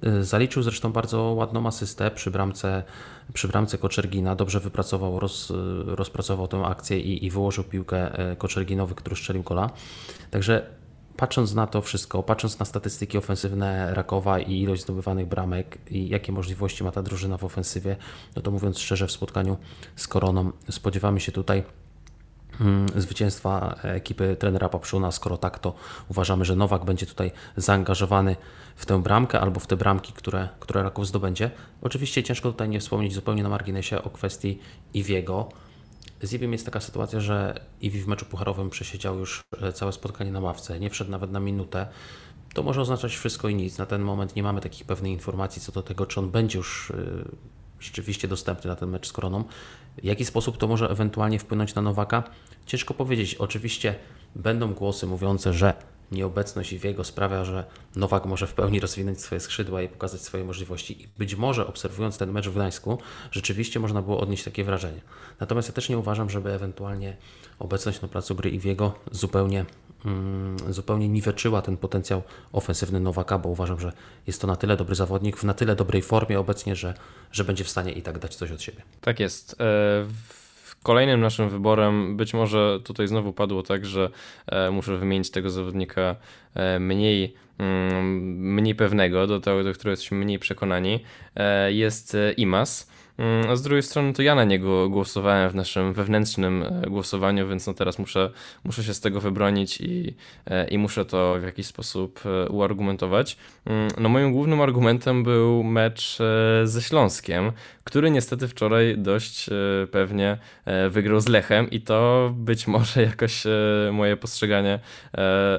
[0.07, 2.83] Y, zaliczył zresztą bardzo ładną asystę przy bramce,
[3.33, 4.35] przy bramce Koczergina.
[4.35, 5.53] Dobrze wypracował, roz,
[5.85, 9.69] rozpracował tę akcję i, i wyłożył piłkę y, Koczerginowy, który strzelił gola.
[10.31, 10.78] Także
[11.19, 16.31] patrząc na to wszystko, patrząc na statystyki ofensywne Rakowa i ilość zdobywanych bramek i jakie
[16.31, 17.95] możliwości ma ta drużyna w ofensywie,
[18.35, 19.57] no to mówiąc szczerze, w spotkaniu
[19.95, 21.63] z Koroną spodziewamy się tutaj
[22.61, 25.11] mm, zwycięstwa ekipy trenera Papszuna.
[25.11, 25.73] Skoro tak, to
[26.09, 28.35] uważamy, że Nowak będzie tutaj zaangażowany
[28.75, 31.51] w tę bramkę albo w te bramki, które, które Raków zdobędzie.
[31.81, 34.59] Oczywiście ciężko tutaj nie wspomnieć zupełnie na marginesie o kwestii
[34.93, 35.49] Iwiego
[36.21, 40.31] Z Iwim jest taka sytuacja, że Iwi w meczu pucharowym przesiedział już e, całe spotkanie
[40.31, 41.87] na ławce, nie wszedł nawet na minutę.
[42.53, 43.77] To może oznaczać wszystko i nic.
[43.77, 46.93] Na ten moment nie mamy takich pewnych informacji co do tego, czy on będzie już
[47.79, 49.43] rzeczywiście dostępny na ten mecz z Koroną.
[49.97, 52.23] W jaki sposób to może ewentualnie wpłynąć na Nowaka?
[52.65, 53.35] Ciężko powiedzieć.
[53.35, 53.95] Oczywiście
[54.35, 55.73] będą głosy mówiące, że
[56.11, 57.63] nieobecność Iwiego sprawia, że
[57.95, 61.03] Nowak może w pełni rozwinąć swoje skrzydła i pokazać swoje możliwości.
[61.03, 62.97] I być może obserwując ten mecz w Gdańsku,
[63.31, 65.01] rzeczywiście można było odnieść takie wrażenie.
[65.39, 67.17] Natomiast ja też nie uważam, żeby ewentualnie
[67.59, 69.65] obecność na placu gry Iwiego zupełnie,
[70.05, 72.21] mm, zupełnie niweczyła ten potencjał
[72.53, 73.91] ofensywny Nowaka, bo uważam, że
[74.27, 76.93] jest to na tyle dobry zawodnik, w na tyle dobrej formie obecnie, że,
[77.31, 78.81] że będzie w stanie i tak dać coś od siebie.
[79.01, 79.55] Tak jest.
[79.61, 80.05] E,
[80.83, 84.09] Kolejnym naszym wyborem, być może tutaj znowu padło tak, że
[84.47, 86.15] e, muszę wymienić tego zawodnika
[86.55, 90.99] e, mniej, mm, mniej pewnego, do tego, do którego jesteśmy mniej przekonani,
[91.35, 92.91] e, jest Imas.
[93.17, 97.67] Mm, a z drugiej strony to ja na niego głosowałem w naszym wewnętrznym głosowaniu, więc
[97.67, 98.31] no teraz muszę,
[98.63, 100.15] muszę się z tego wybronić i,
[100.71, 103.37] i muszę to w jakiś sposób uargumentować.
[103.65, 106.17] Mm, no moim głównym argumentem był mecz
[106.63, 107.51] ze Śląskiem,
[107.89, 109.49] który niestety wczoraj dość
[109.91, 110.37] pewnie
[110.89, 113.43] wygrał z Lechem i to być może jakoś
[113.91, 114.79] moje postrzeganie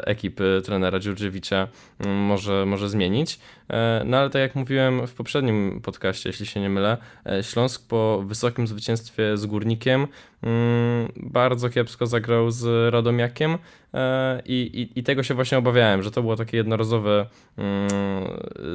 [0.04, 3.38] ekipy trenera Dziurdziewicza mm, może, może zmienić.
[4.04, 6.96] No ale tak jak mówiłem w poprzednim podcaście, jeśli się nie mylę,
[7.42, 10.06] Śląsk po wysokim zwycięstwie z Górnikiem
[11.16, 13.58] bardzo kiepsko zagrał z Radomiakiem
[13.94, 17.26] e, i, i, i, tego się właśnie obawiałem, że to było takie jednorazowe
[17.56, 17.88] mm,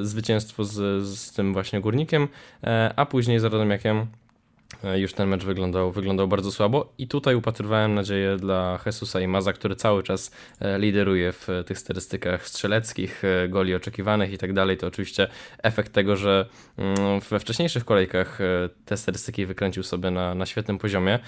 [0.02, 2.28] zwycięstwo z, z tym właśnie Górnikiem,
[2.64, 4.06] e, a później z Radomiakiem
[4.96, 9.54] już ten mecz wyglądał, wyglądał bardzo słabo i tutaj upatrywałem nadzieję dla Jesusa i Maza,
[9.54, 14.78] który cały czas e, lideruje w tych statystykach strzeleckich, e, goli oczekiwanych i tak dalej.
[14.78, 15.28] To oczywiście
[15.64, 16.46] efekt tego, że
[16.78, 18.40] mm, we wcześniejszych kolejkach
[18.86, 21.20] te statystyki wykręcił sobie na, na świetnym poziomie.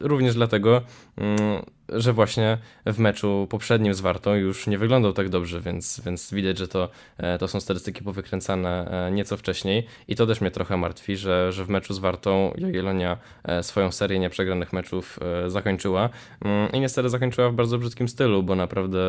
[0.00, 0.82] Również dlatego,
[1.16, 6.34] mm, że właśnie w meczu poprzednim z Wartą już nie wyglądał tak dobrze, więc, więc
[6.34, 9.86] widać, że to, e, to są statystyki powykręcane e, nieco wcześniej.
[10.08, 13.92] I to też mnie trochę martwi, że, że w meczu z Wartą Jagiellonia e, swoją
[13.92, 16.08] serię nieprzegranych meczów zakończyła.
[16.44, 19.00] Mm, i niestety zakończyła w bardzo brzydkim stylu, bo naprawdę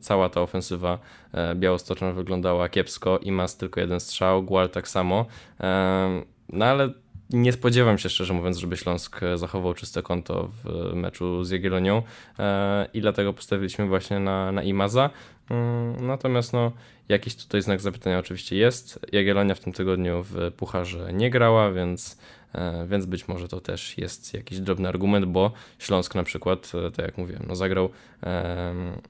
[0.00, 0.98] cała ta ofensywa
[1.54, 5.26] białostoczna wyglądała kiepsko i mas tylko jeden strzał, Gual tak samo,
[6.48, 6.92] no ale
[7.30, 12.02] nie spodziewam się, szczerze mówiąc, żeby Śląsk e, zachował czyste konto w meczu z Jagiellonią
[12.38, 15.10] e, i dlatego postawiliśmy właśnie na, na Imaza.
[15.50, 16.72] Mm, natomiast no,
[17.08, 19.06] jakiś tutaj znak zapytania oczywiście jest.
[19.12, 22.18] Jagiellonia w tym tygodniu w Pucharze nie grała, więc,
[22.54, 27.06] e, więc być może to też jest jakiś drobny argument, bo Śląsk na przykład, tak
[27.06, 27.90] jak mówiłem, no zagrał,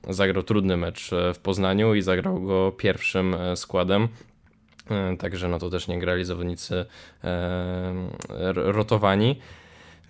[0.09, 4.28] zagrał trudny mecz w Poznaniu i zagrał go pierwszym składem E,
[5.18, 6.87] także no to też nie grali zawodnicy
[7.24, 7.94] e,
[8.55, 9.40] rotowani.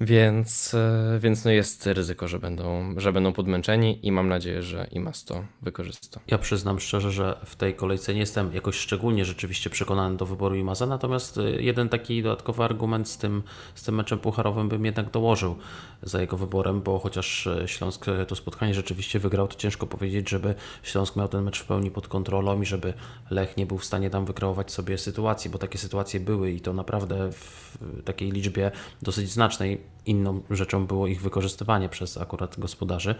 [0.00, 4.87] Więc, e, więc no jest ryzyko, że będą, że będą podmęczeni i mam nadzieję, że
[4.90, 6.20] IMAS to wykorzysta.
[6.26, 10.54] Ja przyznam szczerze, że w tej kolejce nie jestem jakoś szczególnie rzeczywiście przekonany do wyboru
[10.54, 13.42] IMAZa, natomiast e, jeden taki dodatkowy argument z tym,
[13.74, 15.56] z tym meczem pucharowym bym jednak dołożył
[16.02, 20.54] za jego wyborem, bo chociaż e, Śląsk to spotkanie rzeczywiście wygrał, to ciężko powiedzieć, żeby
[20.82, 22.94] Śląsk miał ten mecz w pełni pod kontrolą i żeby
[23.30, 26.72] Lech nie był w stanie tam wykreować sobie sytuacji, bo takie sytuacje były i to
[26.72, 28.70] naprawdę w takiej liczbie
[29.02, 33.14] dosyć znacznej inną rzeczą było ich wykorzystywanie przez akurat gospodarzy.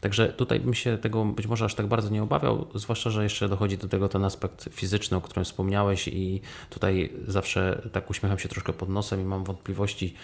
[0.00, 3.48] Także tutaj bym się tego być może aż tak bardzo nie obawiał, zwłaszcza, że jeszcze
[3.48, 8.48] dochodzi do tego ten aspekt fizyczny, o którym wspomniałeś i tutaj zawsze tak uśmiecham się
[8.48, 10.14] troszkę pod nosem i mam wątpliwości,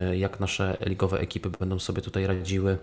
[0.00, 2.78] e, jak nasze ligowe ekipy będą sobie tutaj radziły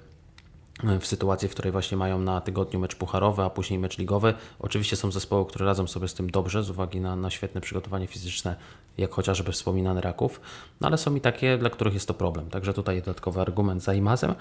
[0.99, 4.33] w sytuacji, w której właśnie mają na tygodniu mecz pucharowy, a później mecz ligowy.
[4.59, 8.07] Oczywiście są zespoły, które radzą sobie z tym dobrze z uwagi na, na świetne przygotowanie
[8.07, 8.55] fizyczne,
[8.97, 10.41] jak chociażby wspominany Raków,
[10.81, 12.49] no ale są i takie, dla których jest to problem.
[12.49, 14.35] Także tutaj dodatkowy argument za Imazem.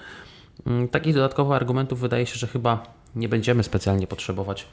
[0.65, 2.83] Mm, takich dodatkowych argumentów wydaje się, że chyba
[3.15, 4.67] nie będziemy specjalnie potrzebować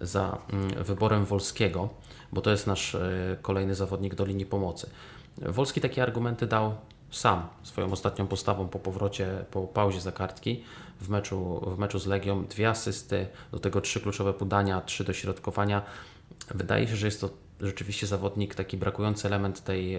[0.00, 1.88] za mm, wyborem Wolskiego,
[2.32, 4.90] bo to jest nasz e, kolejny zawodnik do linii pomocy.
[5.38, 6.74] Wolski takie argumenty dał
[7.10, 10.64] sam swoją ostatnią postawą po powrocie, po pauzie za kartki
[11.00, 12.44] w meczu, w meczu z Legią.
[12.44, 15.82] Dwie asysty, do tego trzy kluczowe podania, trzy dośrodkowania.
[16.54, 17.30] Wydaje się, że jest to
[17.60, 19.98] rzeczywiście zawodnik, taki brakujący element tej,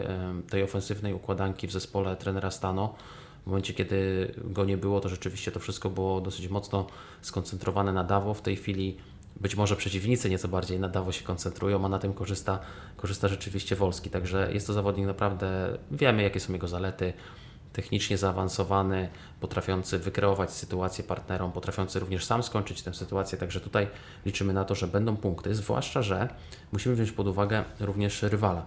[0.49, 2.95] tej ofensywnej układanki w zespole trenera Stano.
[3.43, 6.87] W momencie, kiedy go nie było, to rzeczywiście to wszystko było dosyć mocno
[7.21, 8.33] skoncentrowane na Dawo.
[8.33, 8.97] W tej chwili
[9.41, 12.59] być może przeciwnicy nieco bardziej na Dawo się koncentrują, a na tym korzysta,
[12.97, 14.09] korzysta rzeczywiście Wolski.
[14.09, 17.13] Także jest to zawodnik naprawdę, wiemy jakie są jego zalety,
[17.75, 19.09] technicznie zaawansowany,
[19.39, 23.87] potrafiący wykreować sytuację partnerom, potrafiący również sam skończyć tę sytuację, także tutaj
[24.25, 26.29] liczymy na to, że będą punkty, zwłaszcza, że
[26.71, 28.65] musimy wziąć pod uwagę również rywala.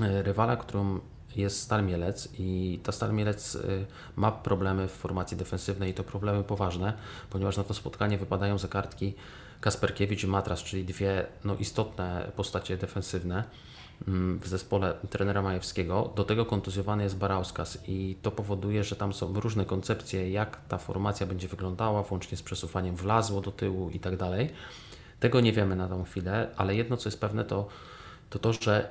[0.00, 1.00] Rywala, którym
[1.36, 6.04] jest Stal Mielec i ta Stal Mielec y, ma problemy w formacji defensywnej i to
[6.04, 6.92] problemy poważne,
[7.30, 9.14] ponieważ na to spotkanie wypadają za kartki
[9.60, 13.44] Kasperkiewicz i Matras, czyli dwie no, istotne postacie defensywne
[14.40, 16.12] w zespole trenera Majewskiego.
[16.16, 20.78] Do tego kontuzjowany jest Barauskas i to powoduje, że tam są różne koncepcje, jak ta
[20.78, 24.50] formacja będzie wyglądała, włącznie z przesuwaniem wlazło do tyłu i tak dalej.
[25.20, 27.68] Tego nie wiemy na tą chwilę, ale jedno co jest pewne to
[28.30, 28.88] to, to że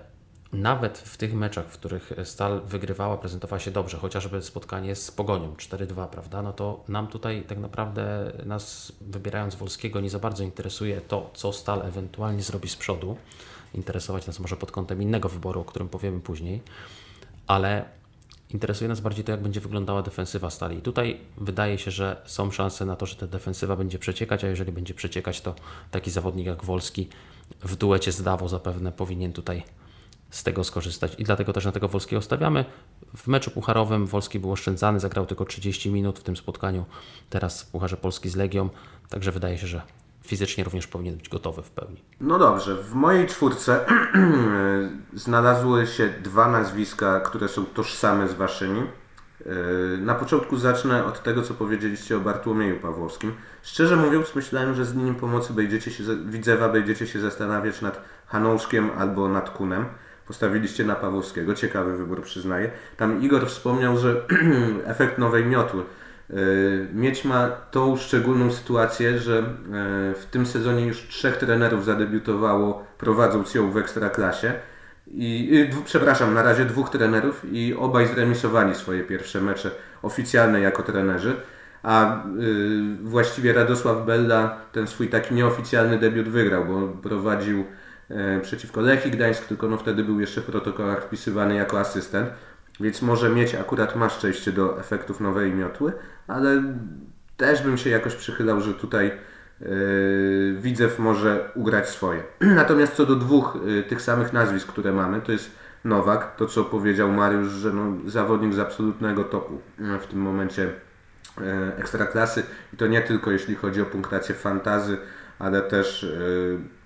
[0.54, 5.54] nawet w tych meczach, w których Stal wygrywała, prezentowała się dobrze, chociażby spotkanie z Pogonią
[5.54, 11.02] 4-2, prawda, no to nam tutaj tak naprawdę nas wybierając Wolskiego nie za bardzo interesuje
[11.02, 13.18] to, co Stal ewentualnie zrobi z przodu.
[13.74, 16.62] Interesować nas może pod kątem innego wyboru, o którym powiemy później,
[17.48, 17.86] ale
[18.50, 20.78] interesuje nas bardziej to, jak będzie wyglądała defensywa Stali.
[20.78, 24.48] I tutaj wydaje się, że są szanse na to, że ta defensywa będzie przeciekać, a
[24.48, 25.56] jeżeli będzie przeciekać, to
[25.92, 27.10] taki zawodnik jak Wolski
[27.62, 29.64] w duecie z Dawo zapewne powinien tutaj
[30.30, 32.66] z tego skorzystać i dlatego też na tego Wolskiego stawiamy.
[33.18, 36.86] W meczu pucharowym Wolski był oszczędzany, zagrał tylko 30 minut w tym spotkaniu,
[37.30, 38.70] teraz w Pucharze Polski z Legią,
[39.10, 39.82] także wydaje się, że
[40.26, 42.04] fizycznie również powinien być gotowy w pełni.
[42.22, 43.86] No dobrze, w mojej czwórce
[45.14, 48.82] znalazły się dwa nazwiska, które są tożsame z waszymi.
[49.46, 53.34] Yy, na początku zacznę od tego, co powiedzieliście o Bartłomieju Pawłowskim.
[53.64, 58.92] Szczerze mówiąc, myślałem, że z nim pomocy będziecie się, Widzewa będziecie się zastanawiać nad Hanouszkiem
[58.98, 59.86] albo nad Kunem
[60.28, 61.56] postawiliście na Pawłowskiego.
[61.56, 62.72] Ciekawy wybór, przyznaję.
[62.98, 64.22] Tam Igor wspomniał, że
[64.86, 65.84] efekt nowej miotły.
[66.30, 66.36] E,
[66.94, 69.44] Mieć ma tą szczególną sytuację, że e,
[70.14, 74.54] w tym sezonie już trzech trenerów zadebiutowało prowadząc ją w Ekstraklasie.
[75.08, 81.36] I, przepraszam, na razie dwóch trenerów i obaj zremisowali swoje pierwsze mecze oficjalne jako trenerzy.
[81.84, 87.66] A y, właściwie Radosław Bella ten swój taki nieoficjalny debiut wygrał, bo prowadził
[88.10, 92.30] E, przeciwko Lechii Gdańsk, tylko no wtedy był jeszcze w protokołach wpisywany jako asystent,
[92.80, 95.94] więc może mieć akurat ma szczęście do efektów nowej miotły,
[96.28, 96.64] ale
[97.38, 99.12] też bym się jakoś przychylał, że tutaj
[99.60, 102.24] yy, Widzew może ugrać swoje.
[102.42, 106.64] Natomiast co do dwóch yy, tych samych nazwisk, które mamy, to jest Nowak, to co
[106.64, 109.62] powiedział Mariusz, że no, zawodnik z absolutnego topu
[110.02, 110.70] w tym momencie
[111.38, 111.46] yy,
[111.78, 114.98] ekstraklasy i to nie tylko jeśli chodzi o punktację fantazy,
[115.40, 116.06] ale też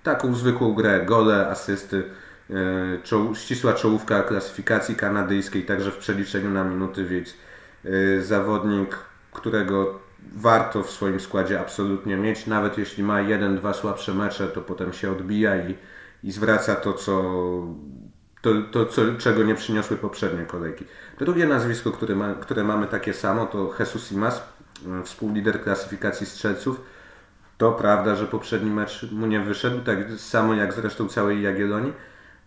[0.03, 2.03] taką zwykłą grę, gole, asysty,
[2.49, 2.53] e,
[3.03, 7.33] czoł, ścisła czołówka klasyfikacji kanadyjskiej, także w przeliczeniu na minuty, więc
[7.85, 8.97] e, zawodnik,
[9.31, 9.99] którego
[10.35, 14.93] warto w swoim składzie absolutnie mieć, nawet jeśli ma jeden, dwa słabsze mecze, to potem
[14.93, 15.75] się odbija i,
[16.23, 17.23] i zwraca to, co,
[18.41, 20.85] to, to co, czego nie przyniosły poprzednie kolejki.
[21.19, 24.43] Drugie nazwisko, które, ma, które mamy takie samo, to Jesus Imas,
[25.01, 26.81] e, współlider klasyfikacji strzelców
[27.57, 31.93] to prawda, że poprzedni mecz mu nie wyszedł, tak samo jak zresztą całej Jagiellonii.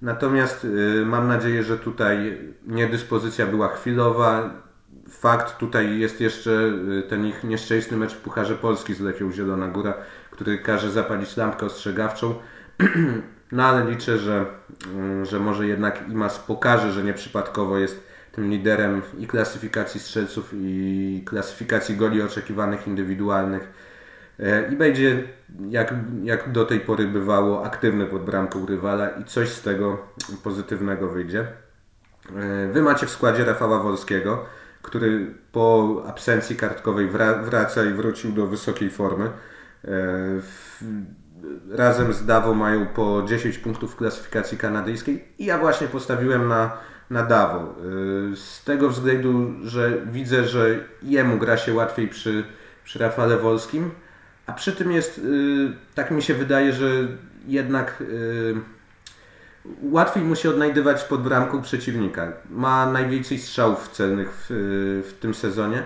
[0.02, 4.50] Natomiast y, mam nadzieję, że tutaj niedyspozycja była chwilowa.
[5.08, 9.68] Fakt tutaj jest jeszcze y, ten ich nieszczęsny mecz w Pucharze Polski z Lechią Zielona
[9.68, 9.94] Góra,
[10.30, 12.34] który każe zapalić lampkę ostrzegawczą.
[13.52, 14.46] No ale liczę, że,
[15.22, 21.22] y, że może jednak Imas pokaże, że nieprzypadkowo jest tym liderem i klasyfikacji strzelców i
[21.26, 23.72] klasyfikacji goli oczekiwanych indywidualnych
[24.72, 25.22] i będzie,
[25.68, 29.98] jak, jak do tej pory bywało, aktywny pod bramką rywala i coś z tego
[30.42, 31.40] pozytywnego wyjdzie.
[31.40, 34.44] E, wy macie w składzie Rafała Wolskiego,
[34.82, 37.08] który po absencji kartkowej
[37.42, 39.30] wraca i wrócił do wysokiej formy.
[39.84, 39.90] E,
[41.70, 46.78] razem z Dawo mają po 10 punktów w klasyfikacji kanadyjskiej i ja właśnie postawiłem na,
[47.10, 47.74] na Dawo.
[48.34, 52.44] Z tego względu, że widzę, że jemu gra się łatwiej przy,
[52.84, 53.90] przy Rafale Wolskim
[54.50, 55.22] a przy tym jest, y,
[55.94, 56.90] tak mi się wydaje, że
[57.46, 58.54] jednak y,
[59.82, 62.32] łatwiej mu się odnajdywać pod bramką przeciwnika.
[62.50, 65.82] Ma najwięcej strzałów celnych w, w tym sezonie,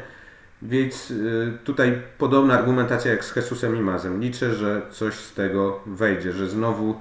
[0.62, 4.20] więc y, tutaj podobna argumentacja jak z Jesusem i Mazem.
[4.20, 7.00] Liczę, że coś z tego wejdzie, że znowu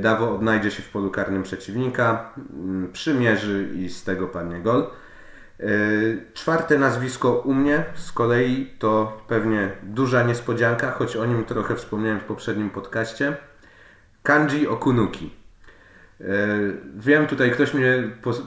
[0.00, 2.32] Dawo odnajdzie się w polu karnym przeciwnika,
[2.92, 4.86] przymierzy i z tego padnie gol.
[5.60, 5.66] E,
[6.34, 12.20] czwarte nazwisko u mnie z kolei to pewnie duża niespodzianka, choć o nim trochę wspomniałem
[12.20, 13.36] w poprzednim podcaście.
[14.22, 15.30] Kanji Okunuki.
[16.20, 16.24] E,
[16.96, 18.02] wiem, tutaj ktoś mnie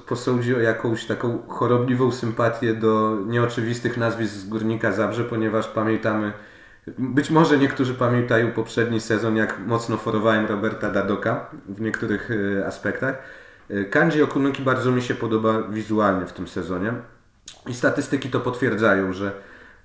[0.08, 6.34] posądzi o jakąś taką chorobliwą sympatię do nieoczywistych nazwisk z Górnika Zabrze, ponieważ pamiętamy,
[6.98, 13.41] być może niektórzy pamiętają poprzedni sezon, jak mocno forowałem Roberta Dadoka w niektórych e, aspektach.
[13.90, 16.94] Kanji Okunuki bardzo mi się podoba wizualnie w tym sezonie
[17.68, 19.32] i statystyki to potwierdzają, że,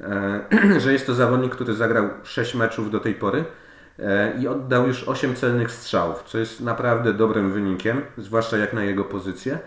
[0.01, 3.45] e, że jest to zawodnik, który zagrał 6 meczów do tej pory
[3.99, 8.85] e, i oddał już 8 celnych strzałów, co jest naprawdę dobrym wynikiem, zwłaszcza jak na
[8.85, 9.59] jego pozycję.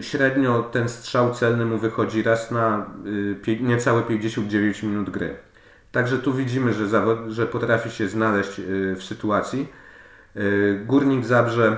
[0.00, 2.86] Średnio ten strzał celny mu wychodzi raz na
[3.60, 5.36] niecałe 59 minut gry.
[5.92, 6.86] Także tu widzimy, że,
[7.28, 8.60] że potrafi się znaleźć
[8.96, 9.68] w sytuacji.
[10.86, 11.76] Górnik Zabrze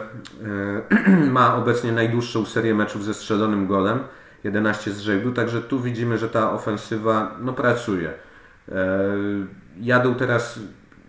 [1.37, 3.99] ma obecnie najdłuższą serię meczów ze strzelonym golem,
[4.45, 8.13] 11 z rzędu, także tu widzimy, że ta ofensywa no, pracuje.
[9.81, 10.61] Jadą teraz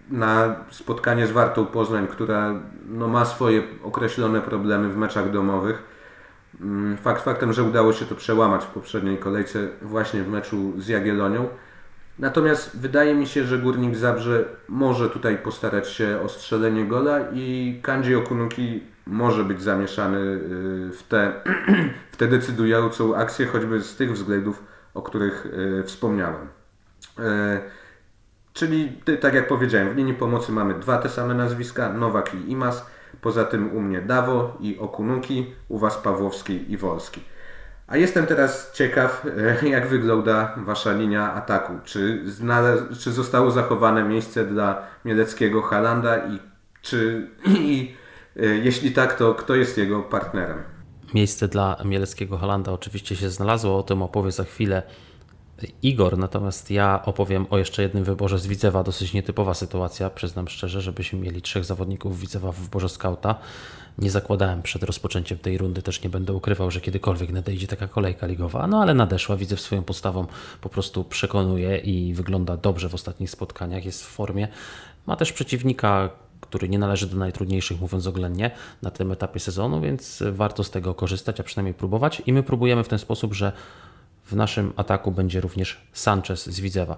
[0.10, 2.54] na spotkanie z Wartą Poznań, która
[2.90, 5.84] no, ma swoje określone problemy w meczach domowych.
[6.62, 10.88] Mm, fakt faktem, że udało się to przełamać w poprzedniej kolejce właśnie w meczu z
[10.88, 11.48] Jagiellonią.
[12.20, 17.80] Natomiast wydaje mi się, że Górnik Zabrze może tutaj postarać się o strzelenie gola i
[17.84, 21.34] Kanji Okunuki może być zamieszany y, w tę
[22.12, 26.48] w te decydującą akcję, choćby z tych względów, o których y, wspomniałem.
[27.20, 27.62] E,
[28.54, 32.86] czyli tak jak powiedziałem, w linii pomocy mamy dwa te same nazwiska, Nowak i Imas.
[33.22, 37.22] Poza tym u mnie Dawo i Okunuki, u Was Pawłowski i Wolski.
[37.88, 39.26] A jestem teraz ciekaw,
[39.64, 41.74] e, jak wygląda Wasza linia ataku.
[41.84, 42.24] Czy,
[43.00, 46.40] czy zostało zachowane miejsce dla Mieleckiego Halanda i
[46.82, 47.96] czy i,
[48.36, 50.58] e, jeśli tak, to kto jest jego partnerem?
[51.14, 54.84] Miejsce dla Mieleckiego Halanda oczywiście się znalazło, o tym opowie za chwilę
[55.82, 60.82] Igor, natomiast ja opowiem o jeszcze jednym wyborze z Widzewa, dosyć nietypowa sytuacja, przyznam szczerze,
[60.82, 63.36] żebyśmy mieli trzech zawodników Widzewa w wyborze skauta.
[63.98, 68.28] Nie zakładałem przed rozpoczęciem tej rundy, też nie będę ukrywał, że kiedykolwiek nadejdzie taka kolejka
[68.28, 70.26] ligowa, no ale nadeszła, Widzew swoją postawą
[70.62, 74.48] po prostu przekonuje i wygląda dobrze w ostatnich spotkaniach, jest w formie.
[75.06, 76.10] Ma też przeciwnika,
[76.42, 80.94] który nie należy do najtrudniejszych, mówiąc oględnie, na tym etapie sezonu, więc warto z tego
[80.94, 82.22] korzystać, a przynajmniej próbować.
[82.26, 83.52] I my próbujemy w ten sposób, że
[84.28, 86.98] w naszym ataku będzie również Sanchez z Widzewa.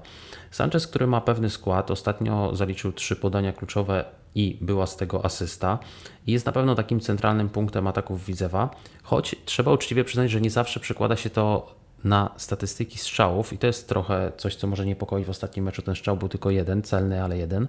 [0.52, 5.80] Sanchez, który ma pewny skład, ostatnio zaliczył trzy podania kluczowe i była z tego asysta.
[6.28, 8.70] Jest na pewno takim centralnym punktem ataków Widzewa,
[9.04, 13.68] choć trzeba uczciwie przyznać, że nie zawsze przekłada się to na statystyki strzałów i to
[13.68, 15.82] jest trochę coś, co może niepokoi w ostatnim meczu.
[15.82, 17.68] Ten strzał był tylko jeden, celny, ale jeden.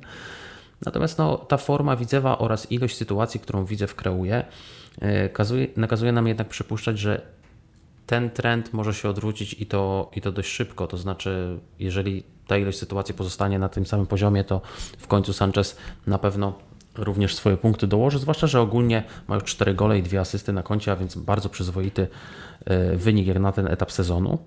[0.87, 4.45] Natomiast no, ta forma Widzewa oraz ilość sytuacji, którą Widzew kreuje,
[5.23, 7.40] nakazuje, nakazuje nam jednak przypuszczać, że
[8.11, 10.87] ten trend może się odwrócić i to, i to dość szybko.
[10.87, 14.61] To znaczy, jeżeli ta ilość sytuacji pozostanie na tym samym poziomie, to
[14.99, 16.53] w końcu Sanchez na pewno
[16.95, 20.63] również swoje punkty dołoży, zwłaszcza, że ogólnie ma już 4 gole i 2 asysty na
[20.63, 22.09] koncie, a więc bardzo przyzwoity
[22.65, 24.39] e, wynik jak na ten etap sezonu.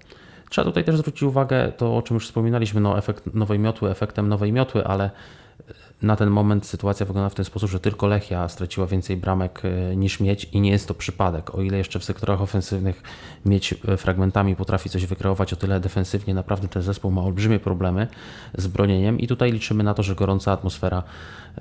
[0.49, 4.29] Trzeba tutaj też zwrócić uwagę, to o czym już wspominaliśmy, no efekt nowej miotły, efektem
[4.29, 5.09] nowej miotły, ale
[6.03, 9.95] na ten moment sytuacja wygląda w ten sposób, że tylko Lechia straciła więcej bramek e,
[9.95, 11.55] niż Mieć i nie jest to przypadek.
[11.55, 13.03] O ile jeszcze w sektorach ofensywnych
[13.45, 18.07] Mieć e, fragmentami potrafi coś wykreować, o tyle defensywnie naprawdę ten zespół ma olbrzymie problemy
[18.57, 21.03] z bronieniem i tutaj liczymy na to, że gorąca atmosfera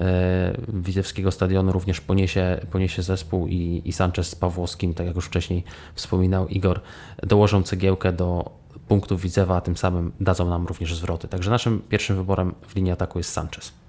[0.01, 5.27] e, Widzewskiego Stadionu również poniesie, poniesie zespół i, i Sanchez z Pawłowskim, tak jak już
[5.27, 6.81] wcześniej wspominał Igor,
[7.23, 8.51] dołożą cegiełkę do
[8.89, 11.29] punktów Widzewa, a tym samym dadzą nam również zwroty.
[11.29, 13.82] Także naszym pierwszym wyborem w linii ataku jest Sanchez.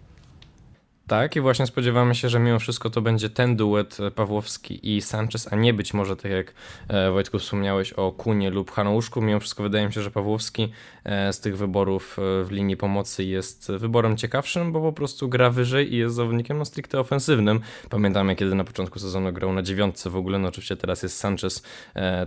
[1.08, 5.54] Tak, i właśnie spodziewamy się, że mimo wszystko to będzie ten duet Pawłowski i Sanchez,
[5.54, 6.54] a nie być może tak jak
[6.88, 9.22] e, Wojtku wspomniałeś o Kunie lub Hanouszku.
[9.22, 10.72] Mimo wszystko wydaje mi się, że Pawłowski
[11.06, 15.98] z tych wyborów w linii pomocy jest wyborem ciekawszym, bo po prostu gra wyżej i
[15.98, 17.60] jest zawodnikiem no stricte ofensywnym.
[17.90, 21.64] Pamiętamy, kiedy na początku sezonu grał na dziewiątce w ogóle, no oczywiście teraz jest Sanchez,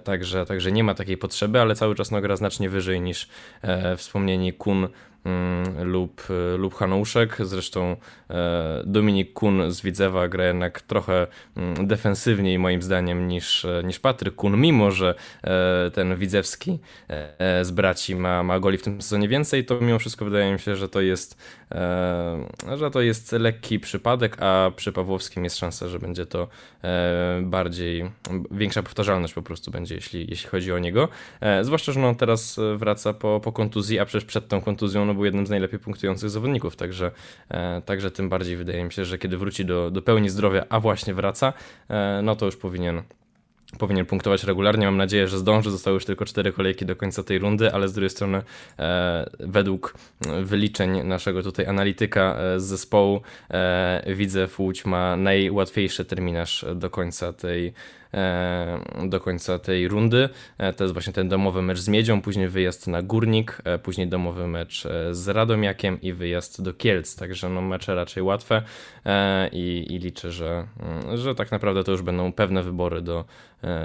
[0.05, 3.29] także, także nie ma takiej potrzeby, ale cały czas no, gra znacznie wyżej niż
[3.97, 4.89] wspomnieni Kun
[5.27, 7.37] Mm, lub, e, lub Hanouszek.
[7.41, 7.97] Zresztą
[8.31, 14.01] e, Dominik Kun z Widzewa gra jednak trochę mm, defensywniej moim zdaniem niż, e, niż
[14.01, 15.15] Patryk Kun, mimo że
[15.93, 16.79] ten Widzewski
[17.63, 20.77] z braci ma, ma goli w tym sezonie więcej, to mimo wszystko wydaje mi się,
[20.77, 21.37] że to jest
[22.77, 26.49] że to jest lekki przypadek, a przy Pawłowskim jest szansa, że będzie to
[27.43, 28.11] bardziej,
[28.51, 31.09] większa powtarzalność po prostu będzie, jeśli, jeśli chodzi o niego.
[31.63, 35.25] Zwłaszcza, że no teraz wraca po, po kontuzji, a przecież przed tą kontuzją no był
[35.25, 37.11] jednym z najlepiej punktujących zawodników, także,
[37.49, 40.81] e, także tym bardziej wydaje mi się, że kiedy wróci do, do pełni zdrowia, a
[40.81, 41.53] właśnie wraca,
[41.89, 43.03] e, no to już powinien
[43.79, 44.87] powinien punktować regularnie.
[44.87, 45.71] Mam nadzieję, że zdąży.
[45.71, 48.43] Zostały już tylko cztery kolejki do końca tej rundy, ale z drugiej strony
[48.79, 49.95] e, według
[50.43, 57.33] wyliczeń naszego tutaj analityka e, z zespołu e, widzę Łódź ma najłatwiejszy terminarz do końca
[57.33, 57.73] tej
[59.09, 60.29] do końca tej rundy.
[60.59, 64.09] E, to jest właśnie ten domowy mecz z Miedzią, później wyjazd na Górnik, e, później
[64.09, 67.17] domowy mecz z Radomiakiem i wyjazd do Kielc.
[67.17, 68.63] Także no mecze raczej łatwe
[69.53, 73.25] i, i liczę, że, mm, że tak naprawdę to już będą pewne wybory do,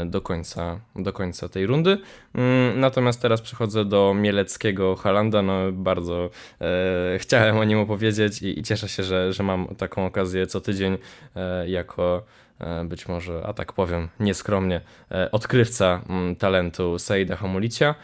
[0.06, 1.98] do, końca, do końca tej rundy.
[2.36, 5.42] Mm, natomiast teraz przechodzę do Mieleckiego Halanda.
[5.42, 6.30] No bardzo
[6.62, 10.62] e, chciałem o nim opowiedzieć i, i, cieszę się, że, że mam taką okazję co
[10.62, 10.98] tydzień
[11.36, 12.24] e, jako
[12.86, 14.82] być może, a tak powiem nieskromnie,
[15.32, 17.96] odkrywca mm, talentu Saida Hamulicia.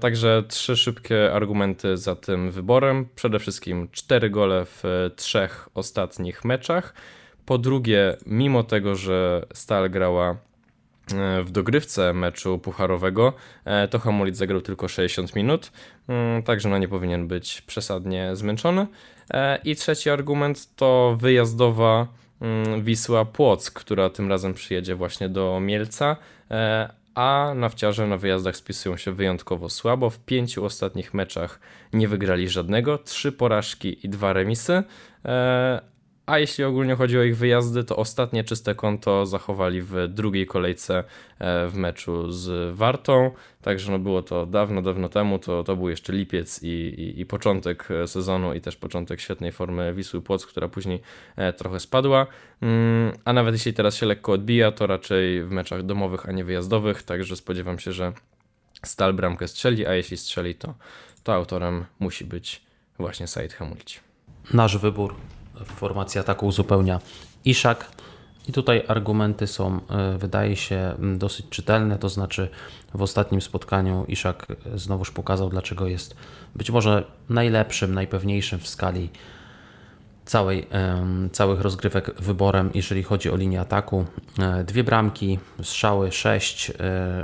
[0.00, 3.08] Także trzy szybkie argumenty za tym wyborem.
[3.14, 6.94] Przede wszystkim cztery gole w trzech ostatnich meczach.
[7.46, 10.36] Po drugie, mimo tego, że Stal grała
[11.44, 13.32] w dogrywce meczu pucharowego,
[13.64, 15.72] e, to Hamulic zagrał tylko 60 minut,
[16.08, 18.86] mm, także no nie powinien być przesadnie zmęczony.
[19.30, 22.06] E, I trzeci argument to wyjazdowa
[22.82, 26.16] Wisła Płock, która tym razem przyjedzie właśnie do Mielca,
[26.50, 30.10] e, a nawciarze na wyjazdach spisują się wyjątkowo słabo.
[30.10, 31.60] W pięciu ostatnich meczach
[31.92, 34.82] nie wygrali żadnego, trzy porażki i dwa remisy,
[36.32, 41.04] a jeśli ogólnie chodzi o ich wyjazdy, to ostatnie czyste konto zachowali w drugiej kolejce
[41.38, 43.30] e, w meczu z Wartą.
[43.62, 45.38] Także no było to dawno, dawno temu.
[45.38, 49.52] To, to był jeszcze lipiec i, i, i początek e, sezonu i też początek świetnej
[49.52, 51.00] formy Wisły Płock, która później
[51.36, 52.26] e, trochę spadła.
[52.60, 56.44] Mm, a nawet jeśli teraz się lekko odbija, to raczej w meczach domowych, a nie
[56.44, 57.02] wyjazdowych.
[57.02, 58.12] Także spodziewam się, że
[58.84, 60.74] Stal bramkę strzeli, a jeśli strzeli, to,
[61.22, 62.62] to autorem musi być
[62.98, 64.00] właśnie Said Hamulci.
[64.54, 65.14] Nasz wybór
[65.64, 67.00] w formacji ataku uzupełnia
[67.44, 67.86] Iszak.
[68.48, 71.98] I tutaj argumenty są, e, wydaje się, dosyć czytelne.
[71.98, 72.48] To znaczy,
[72.94, 76.16] w ostatnim spotkaniu Iszak znowuż pokazał, dlaczego jest
[76.54, 79.10] być może najlepszym, najpewniejszym w skali
[80.24, 80.66] całej,
[81.32, 84.04] całych rozgrywek wyborem, jeżeli chodzi o linię ataku.
[84.38, 86.74] E, dwie bramki, strzały 6, e,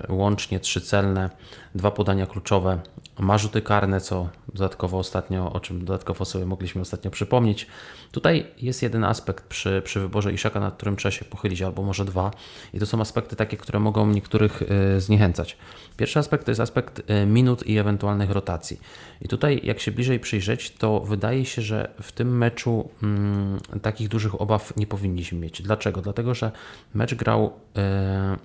[0.09, 1.30] łącznie trzy celne,
[1.74, 2.80] dwa podania kluczowe,
[3.18, 7.66] ma rzuty karne, co dodatkowo ostatnio, o czym dodatkowo sobie mogliśmy ostatnio przypomnieć.
[8.12, 12.04] Tutaj jest jeden aspekt przy, przy wyborze Iszaka, nad którym trzeba się pochylić, albo może
[12.04, 12.30] dwa.
[12.74, 14.62] I to są aspekty takie, które mogą niektórych
[14.96, 15.56] y, zniechęcać.
[15.96, 18.80] Pierwszy aspekt to jest aspekt y, minut i ewentualnych rotacji.
[19.22, 24.08] I tutaj, jak się bliżej przyjrzeć, to wydaje się, że w tym meczu mm, takich
[24.08, 25.62] dużych obaw nie powinniśmy mieć.
[25.62, 26.00] Dlaczego?
[26.00, 26.52] Dlatego, że
[26.94, 27.52] mecz grał,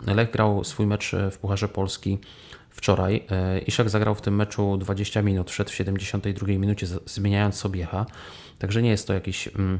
[0.07, 2.17] y, Lech grał swój mecz w Pucharze Polski
[2.83, 3.23] wczoraj.
[3.31, 8.05] E, Iszak zagrał w tym meczu 20 minut, wszedł w 72 minucie, zmieniając Sobiecha.
[8.59, 9.79] Także nie jest to jakieś, mm,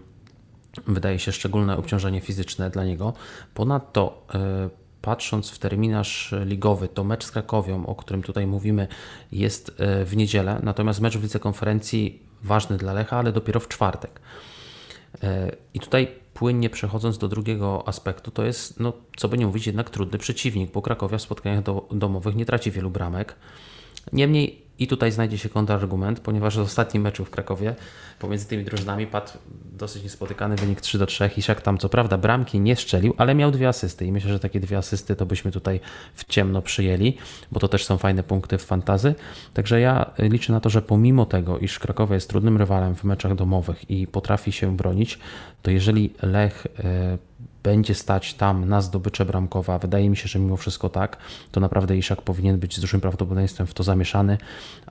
[0.87, 3.13] wydaje się, szczególne obciążenie fizyczne dla niego.
[3.53, 4.69] Ponadto e,
[5.01, 8.87] patrząc w terminarz ligowy, to mecz z Krakowią, o którym tutaj mówimy,
[9.31, 14.19] jest e, w niedzielę, natomiast mecz w licekonferencji ważny dla Lecha, ale dopiero w czwartek.
[15.73, 19.89] I tutaj płynnie przechodząc do drugiego aspektu, to jest, no, co by nie mówić, jednak
[19.89, 23.35] trudny przeciwnik, bo Krakowia w spotkaniach do, domowych nie traci wielu bramek.
[24.13, 27.75] Niemniej i tutaj znajdzie się kontrargument, ponieważ w ostatnim meczu w Krakowie
[28.19, 29.31] pomiędzy tymi drużynami padł
[29.71, 31.29] dosyć niespotykany wynik 3 do 3.
[31.37, 34.59] Isiak tam co prawda bramki nie szczelił, ale miał dwie asysty i myślę, że takie
[34.59, 35.79] dwie asysty to byśmy tutaj
[36.15, 37.17] w ciemno przyjęli,
[37.51, 39.15] bo to też są fajne punkty w fantazy.
[39.53, 43.35] Także ja liczę na to, że pomimo tego, iż Krakowa jest trudnym rywalem w meczach
[43.35, 45.19] domowych i potrafi się bronić,
[45.61, 47.17] to jeżeli Lech e,
[47.63, 51.17] będzie stać tam na zdobycze bramkowa, wydaje mi się, że mimo wszystko tak,
[51.51, 54.37] to naprawdę Iszak powinien być z dużym prawdopodobieństwem w to zamieszany,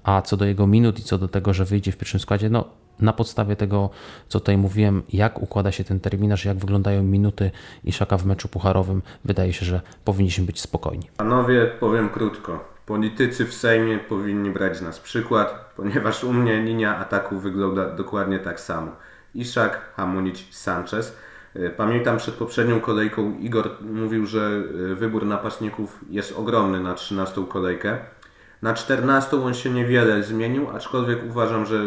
[0.03, 2.64] a co do jego minut i co do tego, że wyjdzie w pierwszym składzie, no
[3.01, 3.91] na podstawie tego,
[4.29, 7.51] co tutaj mówiłem, jak układa się ten terminarz, jak wyglądają minuty
[7.85, 11.11] Iszaka w meczu pucharowym, wydaje się, że powinniśmy być spokojni.
[11.16, 12.64] Panowie, powiem krótko.
[12.87, 18.39] Politycy w Sejmie powinni brać z nas przykład, ponieważ u mnie linia ataku wygląda dokładnie
[18.39, 18.93] tak samo.
[19.35, 21.16] Iszak, Hamunić, Sanchez.
[21.55, 27.46] E, pamiętam przed poprzednią kolejką Igor mówił, że e, wybór napastników jest ogromny na 13
[27.48, 27.98] kolejkę.
[28.62, 31.82] Na 14 on się niewiele zmienił, aczkolwiek uważam, że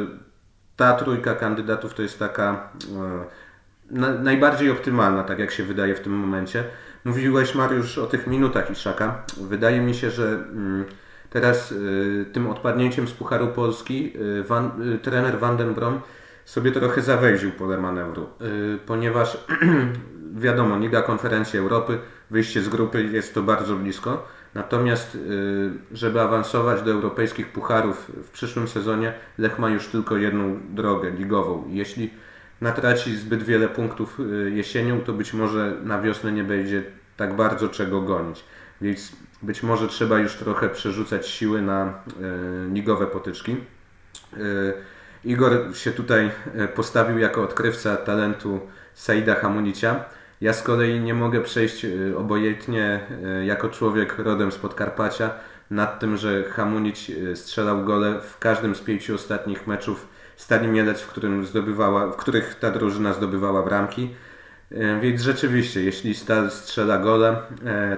[0.76, 2.70] ta trójka kandydatów to jest taka
[3.92, 6.64] e, najbardziej optymalna, tak jak się wydaje w tym momencie.
[7.06, 9.24] Mówiłeś Mariusz o tych minutach Iszaka.
[9.38, 10.86] Wydaje mi się, że mm,
[11.30, 11.74] teraz
[12.34, 14.14] tym odpadnięciem z Pucharu Polski
[14.48, 16.02] Van, trener Van den Brom
[16.46, 19.38] sobie trochę zawęził pole manewru, yy, ponieważ
[20.46, 21.98] wiadomo, Liga Konferencji Europy,
[22.32, 24.28] wyjście z grupy jest to bardzo blisko.
[24.54, 30.60] Natomiast, yy, żeby awansować do europejskich pucharów w przyszłym sezonie, Lech ma już tylko jedną
[30.70, 31.64] drogę ligową.
[31.70, 32.14] Jeśli
[32.62, 36.84] natraci zbyt wiele punktów yy, jesienią, to być może na wiosnę nie będzie
[37.18, 38.44] tak bardzo czego gonić.
[38.82, 41.94] Więc być może trzeba już trochę przerzucać siły na
[42.74, 43.58] ligowe potyczki.
[45.26, 48.60] Igor się tutaj e, postawił jako odkrywca talentu
[48.94, 50.06] Saida Hamunicia.
[50.42, 55.30] Ja z kolei nie mogę przejść e, obojętnie e, jako człowiek rodem z Podkarpacia
[55.72, 61.08] nad tym, że Hamunić strzelał gole w każdym z pięciu ostatnich meczów Stali Mielec, w,
[61.08, 64.10] którym zdobywała, w których ta drużyna zdobywała bramki.
[65.02, 67.38] Więc rzeczywiście, jeśli Stal strzela gole,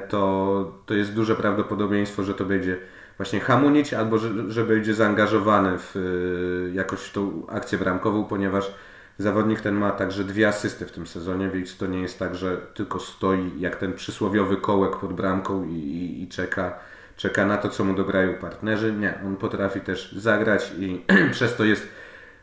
[0.09, 2.77] to, to jest duże prawdopodobieństwo, że to będzie
[3.17, 8.71] właśnie hamunić, albo że, będzie zaangażowany w y, jakoś w tą akcję bramkową, ponieważ
[9.19, 12.57] Zawodnik ten ma także dwie asysty w tym sezonie, więc to nie jest tak, że
[12.73, 16.79] tylko stoi jak ten przysłowiowy kołek pod bramką i, i, i czeka,
[17.15, 18.93] czeka na to, co mu dograją partnerzy.
[18.93, 21.87] Nie, on potrafi też zagrać i przez to jest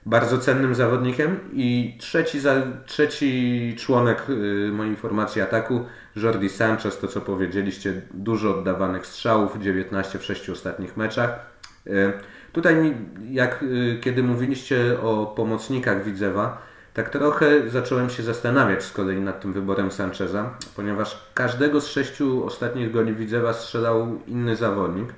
[0.07, 1.41] bardzo cennym zawodnikiem.
[1.53, 2.55] I trzeci, za,
[2.87, 5.85] trzeci członek y, mojej formacji ataku,
[6.17, 11.47] Jordi Sanchez, to co powiedzieliście, dużo oddawanych strzałów, 19 w 6 ostatnich meczach.
[11.87, 12.13] Y,
[12.53, 12.95] tutaj,
[13.31, 16.63] jak y, kiedy mówiliście o pomocnikach Widzewa,
[16.95, 22.47] tak trochę zacząłem się zastanawiać z kolei nad tym wyborem Sancheza, ponieważ każdego z sześciu
[22.47, 25.09] ostatnich goli Widzewa strzelał inny zawodnik.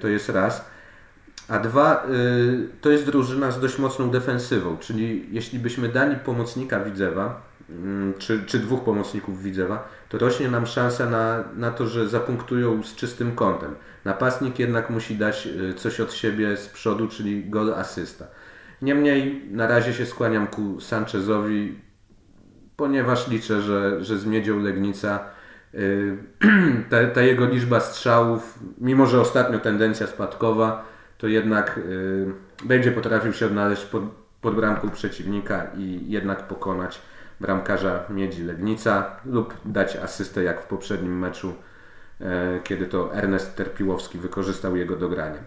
[0.00, 0.70] To jest raz.
[1.50, 6.80] A dwa, y, to jest drużyna z dość mocną defensywą, czyli jeśli byśmy dali pomocnika
[6.80, 12.08] Widzewa, mm, czy, czy dwóch pomocników Widzewa, to rośnie nam szansa na, na to, że
[12.08, 13.74] zapunktują z czystym kątem.
[14.04, 18.26] Napastnik jednak musi dać y, coś od siebie z przodu, czyli gol asysta.
[18.82, 21.78] Niemniej na razie się skłaniam ku Sanchezowi,
[22.76, 25.20] ponieważ liczę, że, że z Miedzią Legnica
[25.74, 26.16] y,
[26.90, 30.89] ta, ta jego liczba strzałów, mimo że ostatnio tendencja spadkowa,
[31.20, 32.32] to jednak y,
[32.64, 34.02] będzie potrafił się odnaleźć pod,
[34.40, 37.00] pod bramką przeciwnika i jednak pokonać
[37.40, 41.54] bramkarza Miedzi Legnica lub dać asystę jak w poprzednim meczu,
[42.20, 45.38] e, kiedy to Ernest Terpiłowski wykorzystał jego dogranie.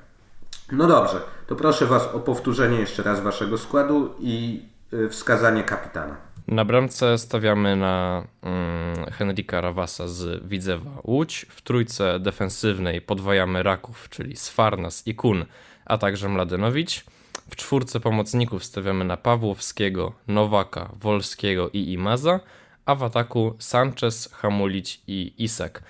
[0.71, 6.15] No dobrze, to proszę Was o powtórzenie jeszcze raz Waszego składu i y, wskazanie kapitana.
[6.47, 11.45] Na bramce stawiamy na mm, Henrika Rawasa z Widzewa Łódź.
[11.49, 15.45] W trójce defensywnej podwajamy Raków, czyli Sfarnas i Kun,
[15.85, 17.05] a także Mladenowicz.
[17.49, 22.39] W czwórce pomocników stawiamy na Pawłowskiego, Nowaka, Wolskiego i Imaza,
[22.85, 25.83] a w ataku Sanchez, Hamulić i Isek.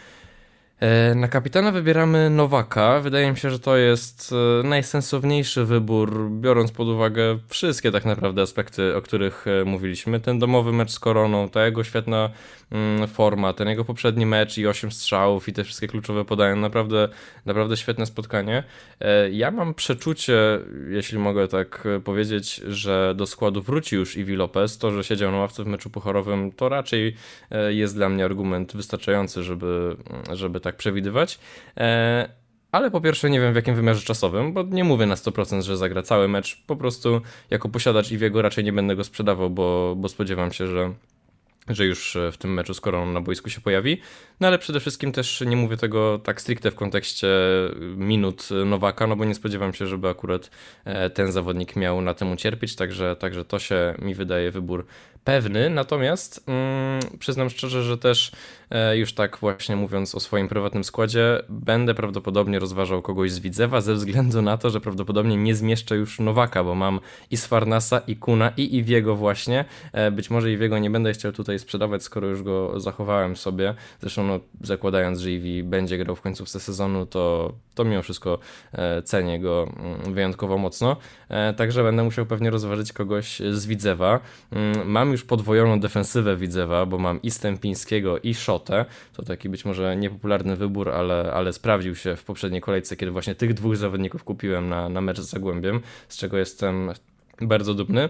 [0.80, 3.00] E, na kapitana wybieramy Nowaka.
[3.00, 8.42] Wydaje mi się, że to jest e, najsensowniejszy wybór, biorąc pod uwagę wszystkie tak naprawdę
[8.42, 10.20] aspekty, o których e, mówiliśmy.
[10.20, 12.30] Ten domowy mecz z Koroną, ta jego świetna
[12.72, 16.56] mm, forma, ten jego poprzedni mecz i 8 strzałów i te wszystkie kluczowe podania.
[16.56, 17.10] Naprawdę,
[17.46, 18.64] naprawdę świetne spotkanie.
[19.32, 20.60] Ja mam przeczucie,
[20.90, 24.78] jeśli mogę tak powiedzieć, że do składu wróci już Iwi Lopez.
[24.78, 27.16] To, że siedział na ławce w meczu pucharowym, to raczej
[27.70, 29.96] jest dla mnie argument wystarczający, żeby,
[30.32, 31.40] żeby tak przewidywać.
[31.78, 32.30] E,
[32.72, 35.78] ale po pierwsze nie wiem w jakim wymiarze czasowym, bo nie mówię na 100%, że
[35.78, 36.64] zagra cały mecz.
[36.68, 40.94] Po prostu jako posiadacz Iwiego raczej nie będę go sprzedawał, bo, bo spodziewam się, że
[41.70, 44.02] że już w tym meczu z Koroną na boisku się pojawi.
[44.40, 47.28] No ale przede wszystkim też nie mówię tego tak stricte w kontekście
[47.98, 50.50] minut Nowaka, no bo nie spodziewam się, żeby akurat
[50.86, 54.86] e, ten zawodnik miał na tym ucierpieć, także, także to się mi wydaje wybór
[55.24, 58.63] pewny, natomiast mm, przyznam szczerze, że też e,
[58.94, 63.94] już tak właśnie mówiąc o swoim prywatnym składzie, będę prawdopodobnie rozważał kogoś z Widzewa ze
[63.94, 67.00] względu na to, że prawdopodobnie nie zmieszczę już Nowaka, bo mam
[67.32, 69.66] i Sfarnasa, i Kuna, i Iwiego właśnie.
[69.92, 73.76] E, być może Iwiego nie będę chciał tutaj sprzedawać, skoro już go zachowałem sobie.
[74.02, 78.40] Zresztą no, zakładając, że Iwi będzie grał w końcówce sezonu, to, to mimo wszystko
[78.74, 80.98] e, cenię go mm, wyjątkowo mocno.
[81.58, 84.20] Także będę musiał pewnie rozważyć kogoś z Widzewa.
[84.52, 88.34] Mm, mam już podwojoną defensywę Widzewa, bo mam i Stępińskiego i
[89.14, 93.36] To taki być może niepopularny wybór, ale, ale sprawdził się w poprzedniej kolejce, kiedy właśnie
[93.36, 96.92] tych dwóch zawodników kupiłem na, na mecz z Zagłębiem, z czego jestem
[97.42, 98.10] bardzo dumny.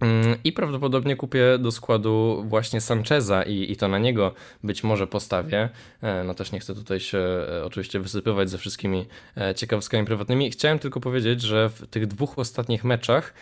[0.00, 4.34] Mm, I prawdopodobnie kupię do składu właśnie Sancheza i, i to na niego
[4.64, 5.68] być może postawię.
[6.02, 10.50] E, no też nie chcę tutaj się e, oczywiście wysypywać ze wszystkimi e, ciekawostkami prywatnymi.
[10.50, 13.34] Chciałem tylko powiedzieć, że w tych dwóch ostatnich meczach,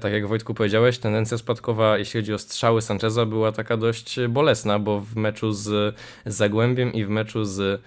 [0.00, 4.78] tak jak Wojtku powiedziałeś, tendencja spadkowa, jeśli chodzi o strzały Sancheza, była taka dość bolesna,
[4.78, 5.96] bo w meczu z
[6.26, 7.82] Zagłębiem i w meczu z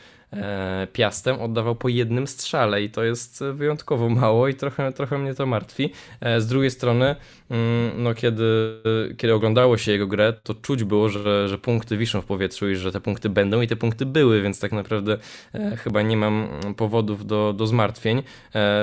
[0.94, 5.46] Piastem oddawał po jednym strzale i to jest wyjątkowo mało i trochę, trochę mnie to
[5.46, 5.94] martwi.
[6.22, 7.16] E, z drugiej strony,
[7.50, 8.82] mm, no kiedy,
[9.18, 12.76] kiedy oglądało się jego grę, to czuć było, że, że punkty wiszą w powietrzu i
[12.76, 15.18] że te punkty będą i te punkty były, więc tak naprawdę
[15.54, 18.24] e, chyba nie mam powodów do, do zmartwień,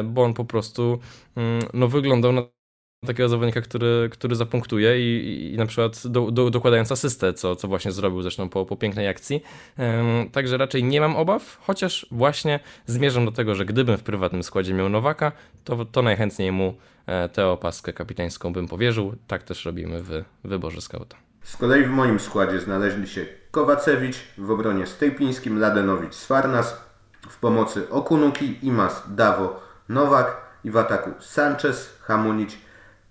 [0.05, 0.99] bo on po prostu
[1.37, 2.58] mm, no, wyglądał na
[3.07, 7.69] takiego zawodnika, który, który zapunktuje i, i na przykład do, do, dokładając asystę, co, co
[7.69, 9.43] właśnie zrobił zresztą po, po pięknej akcji.
[9.79, 14.43] Um, także raczej nie mam obaw, chociaż właśnie zmierzam do tego, że gdybym w prywatnym
[14.43, 15.33] składzie miał Nowaka,
[15.65, 16.75] to, to najchętniej mu
[17.07, 19.15] e, tę opaskę kapitańską bym powierzył.
[19.27, 21.17] Tak też robimy w wyborze skauta.
[21.43, 26.81] Z kolei w moim składzie znaleźli się Kowacewicz, w obronie Stejpińskim, Ladenowicz, Swarnas,
[27.29, 32.59] w pomocy Okunuki, Imas, Dawo, Nowak i w ataku Sanchez, Hamunić,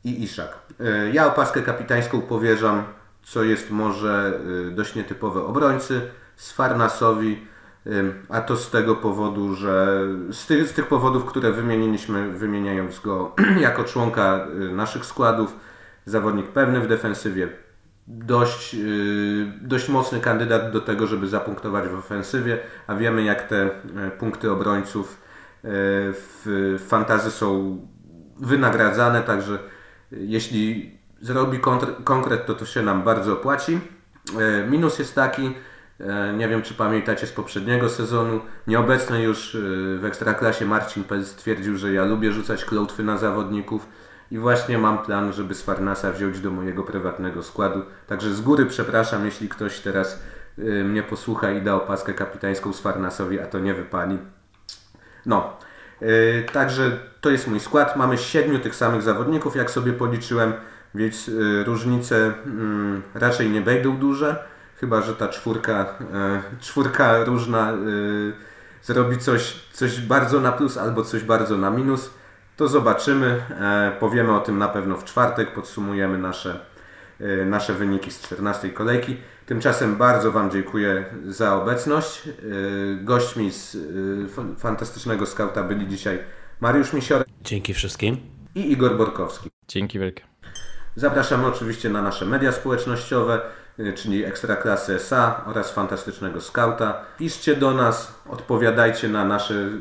[0.04, 0.58] i Iszak.
[0.80, 2.84] E, ja opaskę kapitańską powierzam,
[3.24, 6.02] co jest może e, dość nietypowe obrońcy,
[6.36, 7.48] Sfarnasowi,
[7.86, 7.90] e,
[8.30, 13.36] a to z tego powodu, że z tych, z tych powodów, które wymieniliśmy, wymieniając go
[13.60, 15.56] jako członka naszych składów,
[16.06, 17.50] zawodnik pewny w defensywie,
[18.08, 18.76] dość,
[19.62, 23.70] dość mocny kandydat do tego, żeby zapunktować w ofensywie, a wiemy jak te
[24.20, 25.22] punkty obrońców
[25.64, 27.80] w fantazy są
[28.40, 29.60] wynagradzane, także
[30.12, 30.92] jeśli
[31.22, 31.60] zrobi
[32.04, 33.80] konkret, to to się nam bardzo opłaci.
[34.70, 35.54] Minus jest taki,
[36.00, 38.40] E, nie wiem, czy pamiętacie z poprzedniego sezonu.
[38.68, 39.60] Nieobecny już e,
[39.98, 43.88] w Ekstraklasie Marcin Pel stwierdził, że ja lubię rzucać klątwy na zawodników
[44.32, 47.82] i właśnie mam plan, żeby z Farnasa wziąć do mojego prywatnego składu.
[48.08, 50.24] Także z góry przepraszam, jeśli ktoś teraz
[50.58, 54.18] e, mnie posłucha i da opaskę kapitańską z Farnasowi, a to nie wypali.
[55.26, 55.58] No,
[56.54, 56.92] także
[57.22, 57.96] to jest mój skład.
[57.96, 60.54] Mamy siedmiu tych samych zawodników, jak sobie policzyłem,
[60.96, 61.32] więc
[61.66, 64.44] różnice mm, raczej nie będą duże.
[64.80, 67.76] Chyba, że ta czwórka, e, czwórka różna e,
[68.84, 72.10] zrobi coś, coś bardzo na plus albo coś bardzo na minus.
[72.58, 73.42] To zobaczymy.
[73.50, 75.52] E, powiemy o tym na pewno w czwartek.
[75.54, 76.60] Podsumujemy nasze,
[77.46, 79.18] nasze wyniki z 14 kolejki.
[79.48, 82.22] Tymczasem bardzo Wam dziękuję za obecność.
[83.02, 83.78] Gośćmi z
[84.58, 86.20] fantastycznego skauta byli dzisiaj
[86.60, 87.28] Mariusz Misiorek.
[87.42, 88.18] Dzięki wszystkim.
[88.56, 89.50] I Igor Borkowski.
[89.68, 90.24] Dzięki wielkie.
[90.96, 93.42] Zapraszamy oczywiście na nasze media społecznościowe.
[93.80, 97.02] Y, czyli Ekstraklasy SA oraz Fantastycznego Skauta.
[97.18, 99.78] Piszcie do nas, odpowiadajcie na nasze, y,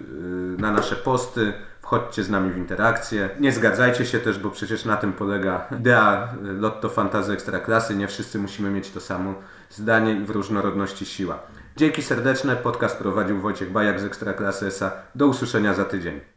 [0.58, 1.52] na nasze posty,
[1.86, 3.30] wchodźcie z nami w interakcję.
[3.40, 7.96] Nie zgadzajcie się też, bo przecież na tym polega idea Lotto Fantazy Ekstraklasy.
[7.96, 9.34] Nie wszyscy musimy mieć to samo
[9.70, 11.38] zdanie i w różnorodności siła.
[11.76, 12.56] Dzięki serdeczne.
[12.56, 14.92] Podcast prowadził Wojciech Bajak z Ekstraklasy SA.
[15.14, 16.35] Do usłyszenia za tydzień.